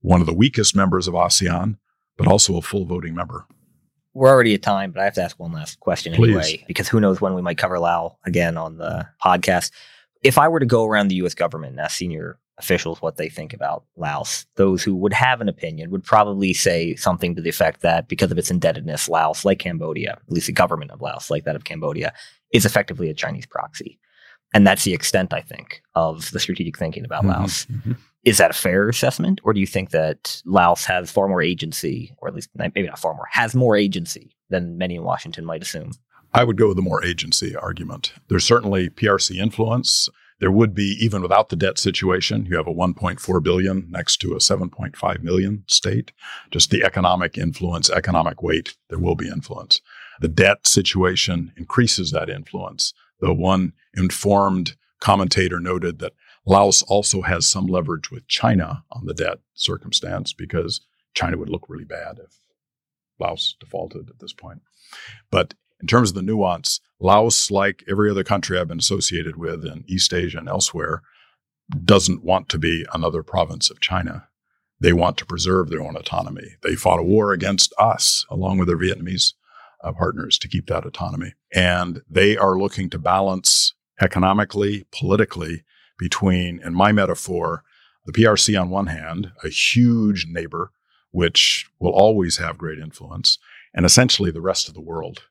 one 0.00 0.20
of 0.20 0.26
the 0.26 0.34
weakest 0.34 0.76
members 0.76 1.08
of 1.08 1.14
ASEAN, 1.14 1.76
but 2.16 2.26
also 2.26 2.56
a 2.56 2.62
full 2.62 2.84
voting 2.84 3.14
member. 3.14 3.46
We're 4.18 4.30
already 4.30 4.54
at 4.54 4.62
time, 4.62 4.90
but 4.90 5.00
I 5.00 5.04
have 5.04 5.14
to 5.14 5.22
ask 5.22 5.38
one 5.38 5.52
last 5.52 5.78
question 5.78 6.12
Please. 6.12 6.28
anyway, 6.34 6.64
because 6.66 6.88
who 6.88 6.98
knows 6.98 7.20
when 7.20 7.34
we 7.34 7.42
might 7.42 7.56
cover 7.56 7.78
Lao 7.78 8.18
again 8.26 8.56
on 8.56 8.78
the 8.78 9.06
podcast. 9.24 9.70
If 10.22 10.38
I 10.38 10.48
were 10.48 10.58
to 10.58 10.66
go 10.66 10.84
around 10.86 11.06
the 11.08 11.14
US 11.16 11.34
government 11.34 11.70
and 11.72 11.80
ask 11.80 11.96
senior 11.96 12.38
officials 12.58 13.00
what 13.00 13.16
they 13.16 13.28
think 13.28 13.54
about 13.54 13.84
Laos, 13.96 14.44
those 14.56 14.82
who 14.82 14.96
would 14.96 15.12
have 15.12 15.40
an 15.40 15.48
opinion 15.48 15.90
would 15.92 16.02
probably 16.02 16.52
say 16.52 16.96
something 16.96 17.36
to 17.36 17.40
the 17.40 17.48
effect 17.48 17.82
that 17.82 18.08
because 18.08 18.32
of 18.32 18.38
its 18.38 18.50
indebtedness, 18.50 19.08
Laos, 19.08 19.44
like 19.44 19.60
Cambodia, 19.60 20.14
at 20.26 20.32
least 20.32 20.48
the 20.48 20.52
government 20.52 20.90
of 20.90 21.00
Laos, 21.00 21.30
like 21.30 21.44
that 21.44 21.54
of 21.54 21.62
Cambodia, 21.62 22.12
is 22.52 22.66
effectively 22.66 23.08
a 23.10 23.14
Chinese 23.14 23.46
proxy. 23.46 24.00
And 24.52 24.66
that's 24.66 24.82
the 24.82 24.94
extent, 24.94 25.32
I 25.32 25.42
think, 25.42 25.80
of 25.94 26.32
the 26.32 26.40
strategic 26.40 26.76
thinking 26.76 27.04
about 27.04 27.22
Mhm, 27.22 27.28
Laos. 27.28 27.66
mhm. 27.66 27.96
Is 28.24 28.38
that 28.38 28.50
a 28.50 28.54
fair 28.54 28.88
assessment? 28.88 29.40
Or 29.44 29.52
do 29.52 29.60
you 29.60 29.66
think 29.66 29.90
that 29.90 30.42
Laos 30.44 30.84
has 30.86 31.10
far 31.10 31.28
more 31.28 31.42
agency, 31.42 32.12
or 32.18 32.28
at 32.28 32.34
least 32.34 32.50
maybe 32.54 32.82
not 32.82 32.98
far 32.98 33.14
more, 33.14 33.26
has 33.30 33.54
more 33.54 33.76
agency 33.76 34.36
than 34.50 34.76
many 34.76 34.96
in 34.96 35.04
Washington 35.04 35.44
might 35.44 35.62
assume? 35.62 35.92
I 36.34 36.44
would 36.44 36.58
go 36.58 36.68
with 36.68 36.76
the 36.76 36.82
more 36.82 37.04
agency 37.04 37.56
argument. 37.56 38.12
There's 38.28 38.44
certainly 38.44 38.90
PRC 38.90 39.36
influence. 39.36 40.08
There 40.40 40.50
would 40.52 40.74
be, 40.74 40.96
even 41.00 41.22
without 41.22 41.48
the 41.48 41.56
debt 41.56 41.78
situation, 41.78 42.46
you 42.46 42.56
have 42.56 42.68
a 42.68 42.74
1.4 42.74 43.42
billion 43.42 43.86
next 43.90 44.18
to 44.18 44.34
a 44.34 44.38
7.5 44.38 45.22
million 45.22 45.64
state. 45.66 46.12
Just 46.50 46.70
the 46.70 46.84
economic 46.84 47.38
influence, 47.38 47.90
economic 47.90 48.42
weight, 48.42 48.76
there 48.88 49.00
will 49.00 49.16
be 49.16 49.28
influence. 49.28 49.80
The 50.20 50.28
debt 50.28 50.66
situation 50.66 51.52
increases 51.56 52.12
that 52.12 52.28
influence. 52.28 52.92
The 53.20 53.32
one 53.32 53.72
informed 53.94 54.76
commentator 55.00 55.58
noted 55.58 55.98
that 55.98 56.12
Laos 56.48 56.82
also 56.84 57.20
has 57.20 57.46
some 57.46 57.66
leverage 57.66 58.10
with 58.10 58.26
China 58.26 58.82
on 58.90 59.04
the 59.04 59.12
debt 59.12 59.38
circumstance 59.52 60.32
because 60.32 60.80
China 61.12 61.36
would 61.36 61.50
look 61.50 61.66
really 61.68 61.84
bad 61.84 62.18
if 62.24 62.40
Laos 63.20 63.54
defaulted 63.60 64.08
at 64.08 64.18
this 64.18 64.32
point. 64.32 64.62
But 65.30 65.52
in 65.78 65.86
terms 65.86 66.08
of 66.08 66.14
the 66.14 66.22
nuance, 66.22 66.80
Laos, 67.00 67.50
like 67.50 67.84
every 67.86 68.10
other 68.10 68.24
country 68.24 68.58
I've 68.58 68.68
been 68.68 68.78
associated 68.78 69.36
with 69.36 69.64
in 69.66 69.84
East 69.86 70.14
Asia 70.14 70.38
and 70.38 70.48
elsewhere, 70.48 71.02
doesn't 71.84 72.24
want 72.24 72.48
to 72.48 72.58
be 72.58 72.86
another 72.94 73.22
province 73.22 73.68
of 73.68 73.80
China. 73.80 74.28
They 74.80 74.94
want 74.94 75.18
to 75.18 75.26
preserve 75.26 75.68
their 75.68 75.82
own 75.82 75.96
autonomy. 75.96 76.56
They 76.62 76.76
fought 76.76 77.00
a 77.00 77.02
war 77.02 77.32
against 77.32 77.74
us, 77.78 78.24
along 78.30 78.56
with 78.56 78.68
their 78.68 78.78
Vietnamese 78.78 79.34
uh, 79.84 79.92
partners, 79.92 80.38
to 80.38 80.48
keep 80.48 80.66
that 80.68 80.86
autonomy. 80.86 81.34
And 81.52 82.00
they 82.08 82.38
are 82.38 82.58
looking 82.58 82.88
to 82.90 82.98
balance 82.98 83.74
economically, 84.00 84.86
politically, 84.98 85.64
between, 85.98 86.60
in 86.62 86.74
my 86.74 86.92
metaphor, 86.92 87.64
the 88.06 88.12
PRC 88.12 88.58
on 88.60 88.70
one 88.70 88.86
hand, 88.86 89.32
a 89.44 89.48
huge 89.48 90.26
neighbor, 90.28 90.72
which 91.10 91.68
will 91.78 91.92
always 91.92 92.38
have 92.38 92.58
great 92.58 92.78
influence, 92.78 93.38
and 93.74 93.84
essentially 93.84 94.30
the 94.30 94.40
rest 94.40 94.68
of 94.68 94.74
the 94.74 94.80
world 94.80 95.24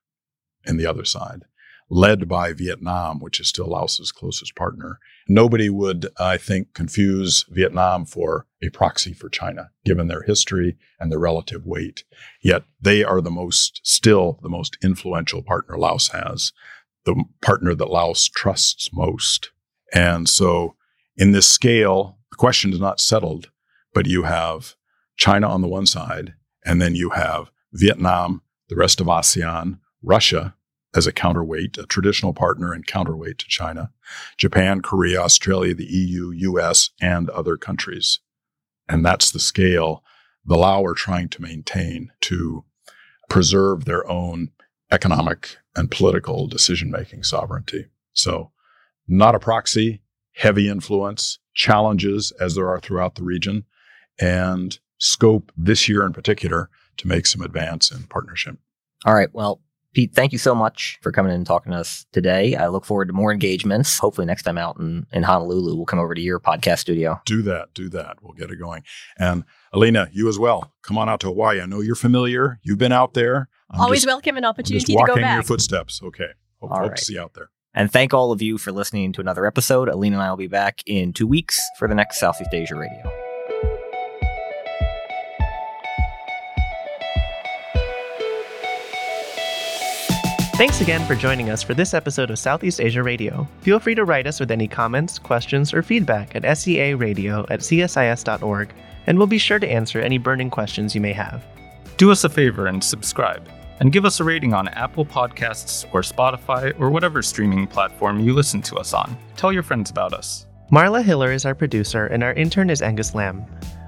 in 0.65 0.77
the 0.77 0.85
other 0.85 1.05
side, 1.05 1.45
led 1.89 2.27
by 2.27 2.53
Vietnam, 2.53 3.19
which 3.19 3.39
is 3.39 3.47
still 3.47 3.67
Laos's 3.67 4.11
closest 4.11 4.55
partner. 4.55 4.99
Nobody 5.27 5.69
would, 5.69 6.07
I 6.19 6.37
think, 6.37 6.73
confuse 6.73 7.45
Vietnam 7.49 8.05
for 8.05 8.45
a 8.61 8.69
proxy 8.69 9.13
for 9.13 9.29
China, 9.29 9.71
given 9.85 10.07
their 10.07 10.23
history 10.23 10.77
and 10.99 11.11
their 11.11 11.19
relative 11.19 11.65
weight. 11.65 12.03
Yet 12.41 12.63
they 12.81 13.03
are 13.03 13.21
the 13.21 13.31
most, 13.31 13.81
still 13.83 14.39
the 14.41 14.49
most 14.49 14.77
influential 14.83 15.41
partner 15.41 15.77
Laos 15.77 16.09
has, 16.09 16.51
the 17.05 17.23
partner 17.41 17.73
that 17.73 17.89
Laos 17.89 18.27
trusts 18.27 18.89
most. 18.91 19.51
And 19.93 20.27
so, 20.27 20.75
in 21.15 21.31
this 21.31 21.47
scale, 21.47 22.17
the 22.31 22.37
question 22.37 22.73
is 22.73 22.79
not 22.79 22.99
settled, 22.99 23.49
but 23.93 24.05
you 24.05 24.23
have 24.23 24.75
China 25.15 25.49
on 25.49 25.61
the 25.61 25.67
one 25.67 25.85
side, 25.85 26.33
and 26.65 26.81
then 26.81 26.95
you 26.95 27.11
have 27.11 27.49
Vietnam, 27.73 28.41
the 28.69 28.75
rest 28.75 29.01
of 29.01 29.07
ASEAN, 29.07 29.79
Russia 30.03 30.55
as 30.95 31.07
a 31.07 31.11
counterweight, 31.11 31.77
a 31.77 31.85
traditional 31.85 32.33
partner 32.33 32.73
and 32.73 32.87
counterweight 32.87 33.37
to 33.39 33.47
China, 33.47 33.91
Japan, 34.37 34.81
Korea, 34.81 35.21
Australia, 35.21 35.73
the 35.73 35.85
EU, 35.85 36.31
US, 36.31 36.91
and 37.01 37.29
other 37.29 37.57
countries. 37.57 38.19
And 38.87 39.05
that's 39.05 39.31
the 39.31 39.39
scale 39.39 40.03
the 40.45 40.57
Lao 40.57 40.83
are 40.85 40.93
trying 40.93 41.27
to 41.29 41.41
maintain 41.41 42.09
to 42.21 42.63
preserve 43.29 43.83
their 43.83 44.09
own 44.09 44.49
economic 44.91 45.57
and 45.75 45.91
political 45.91 46.47
decision 46.47 46.89
making 46.89 47.23
sovereignty. 47.23 47.87
So, 48.13 48.51
not 49.07 49.35
a 49.35 49.39
proxy, 49.39 50.01
heavy 50.33 50.69
influence, 50.69 51.39
challenges 51.53 52.31
as 52.39 52.55
there 52.55 52.67
are 52.69 52.79
throughout 52.79 53.15
the 53.15 53.23
region, 53.23 53.65
and 54.19 54.79
scope 54.99 55.51
this 55.55 55.87
year 55.87 56.03
in 56.05 56.13
particular 56.13 56.69
to 56.97 57.07
make 57.07 57.25
some 57.25 57.41
advance 57.41 57.91
in 57.91 58.03
partnership. 58.03 58.57
All 59.05 59.13
right. 59.13 59.29
Well, 59.33 59.61
Pete, 59.93 60.13
thank 60.13 60.31
you 60.31 60.37
so 60.37 60.53
much 60.53 60.99
for 61.01 61.11
coming 61.11 61.31
in 61.31 61.37
and 61.37 61.45
talking 61.47 61.71
to 61.71 61.77
us 61.79 62.05
today. 62.11 62.55
I 62.55 62.67
look 62.67 62.85
forward 62.85 63.07
to 63.07 63.13
more 63.13 63.31
engagements. 63.31 63.97
Hopefully, 63.97 64.27
next 64.27 64.43
time 64.43 64.57
out 64.57 64.77
in, 64.79 65.07
in 65.11 65.23
Honolulu, 65.23 65.75
we'll 65.75 65.85
come 65.85 65.97
over 65.99 66.13
to 66.13 66.21
your 66.21 66.39
podcast 66.39 66.79
studio. 66.79 67.19
Do 67.25 67.41
that, 67.43 67.73
do 67.73 67.89
that. 67.89 68.17
We'll 68.21 68.33
get 68.33 68.51
it 68.51 68.57
going. 68.57 68.83
And 69.17 69.43
Elina, 69.73 70.09
you 70.11 70.27
as 70.29 70.37
well. 70.37 70.73
Come 70.83 70.97
on 70.99 71.09
out 71.09 71.19
to 71.21 71.27
Hawaii. 71.27 71.61
I 71.61 71.65
know 71.65 71.81
you're 71.81 71.95
familiar. 71.95 72.59
You've 72.61 72.77
been 72.77 72.91
out 72.91 73.13
there. 73.15 73.49
I'm 73.71 73.81
Always 73.81 73.99
just- 74.01 74.07
welcome 74.07 74.37
an 74.37 74.43
I'm 74.45 74.49
opportunity 74.49 74.79
just 74.79 74.87
to 74.87 74.93
walking 74.93 75.15
go 75.15 75.27
in 75.27 75.33
your 75.33 75.43
footsteps. 75.43 76.01
Okay. 76.03 76.29
Hope, 76.59 76.71
All 76.71 76.77
hope 76.79 76.89
right. 76.89 76.97
to 76.97 77.05
see 77.05 77.13
you 77.13 77.21
out 77.21 77.33
there. 77.33 77.49
And 77.77 77.91
thank 77.91 78.11
all 78.11 78.31
of 78.31 78.41
you 78.41 78.57
for 78.57 78.71
listening 78.71 79.13
to 79.13 79.21
another 79.21 79.45
episode. 79.45 79.87
Elina 79.87 80.15
and 80.15 80.23
I 80.23 80.31
will 80.31 80.37
be 80.37 80.47
back 80.47 80.81
in 80.87 81.13
two 81.13 81.27
weeks 81.27 81.61
for 81.77 81.87
the 81.87 81.93
next 81.93 82.19
Southeast 82.19 82.51
Asia 82.51 82.75
Radio. 82.75 83.03
Thanks 90.55 90.81
again 90.81 91.05
for 91.05 91.13
joining 91.13 91.51
us 91.51 91.61
for 91.61 91.75
this 91.75 91.93
episode 91.93 92.31
of 92.31 92.39
Southeast 92.39 92.81
Asia 92.81 93.03
Radio. 93.03 93.47
Feel 93.61 93.79
free 93.79 93.93
to 93.93 94.05
write 94.05 94.25
us 94.25 94.39
with 94.39 94.49
any 94.49 94.67
comments, 94.67 95.19
questions, 95.19 95.71
or 95.71 95.83
feedback 95.83 96.35
at 96.35 96.41
searadio 96.41 97.45
at 97.51 97.59
csis.org, 97.59 98.73
and 99.05 99.19
we'll 99.19 99.27
be 99.27 99.37
sure 99.37 99.59
to 99.59 99.71
answer 99.71 99.99
any 99.99 100.17
burning 100.17 100.49
questions 100.49 100.95
you 100.95 101.01
may 101.01 101.13
have. 101.13 101.45
Do 101.97 102.09
us 102.09 102.23
a 102.23 102.29
favor 102.29 102.65
and 102.65 102.83
subscribe, 102.83 103.47
and 103.79 103.91
give 103.91 104.05
us 104.05 104.19
a 104.19 104.23
rating 104.23 104.53
on 104.53 104.67
Apple 104.69 105.05
Podcasts 105.05 105.85
or 105.93 106.01
Spotify 106.01 106.73
or 106.79 106.89
whatever 106.89 107.21
streaming 107.21 107.67
platform 107.67 108.19
you 108.19 108.33
listen 108.33 108.61
to 108.63 108.75
us 108.77 108.93
on. 108.93 109.17
Tell 109.35 109.53
your 109.53 109.63
friends 109.63 109.89
about 109.89 110.13
us. 110.13 110.45
Marla 110.71 111.03
Hiller 111.03 111.31
is 111.31 111.45
our 111.45 111.55
producer, 111.55 112.07
and 112.07 112.23
our 112.23 112.33
intern 112.33 112.69
is 112.69 112.81
Angus 112.81 113.15
Lamb. 113.15 113.45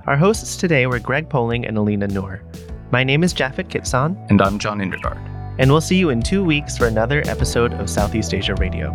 Our 0.08 0.16
hosts 0.16 0.56
today 0.56 0.88
were 0.88 1.00
Greg 1.00 1.28
Poling 1.30 1.66
and 1.68 1.78
Elina 1.78 2.08
Noor. 2.08 2.42
My 2.92 3.04
name 3.04 3.24
is 3.24 3.34
Japhet 3.34 3.70
Quitzon, 3.70 4.16
And 4.30 4.42
I'm 4.42 4.58
John 4.60 4.80
Indergaard. 4.80 5.18
and 5.60 5.70
we'll 5.72 5.82
see 5.82 5.98
you 5.98 6.10
in 6.10 6.22
two 6.22 6.44
weeks 6.44 6.78
for 6.78 6.88
another 6.88 7.22
episode 7.28 7.74
of 7.74 7.90
Southeast 7.90 8.34
Asia 8.34 8.56
Radio. 8.56 8.92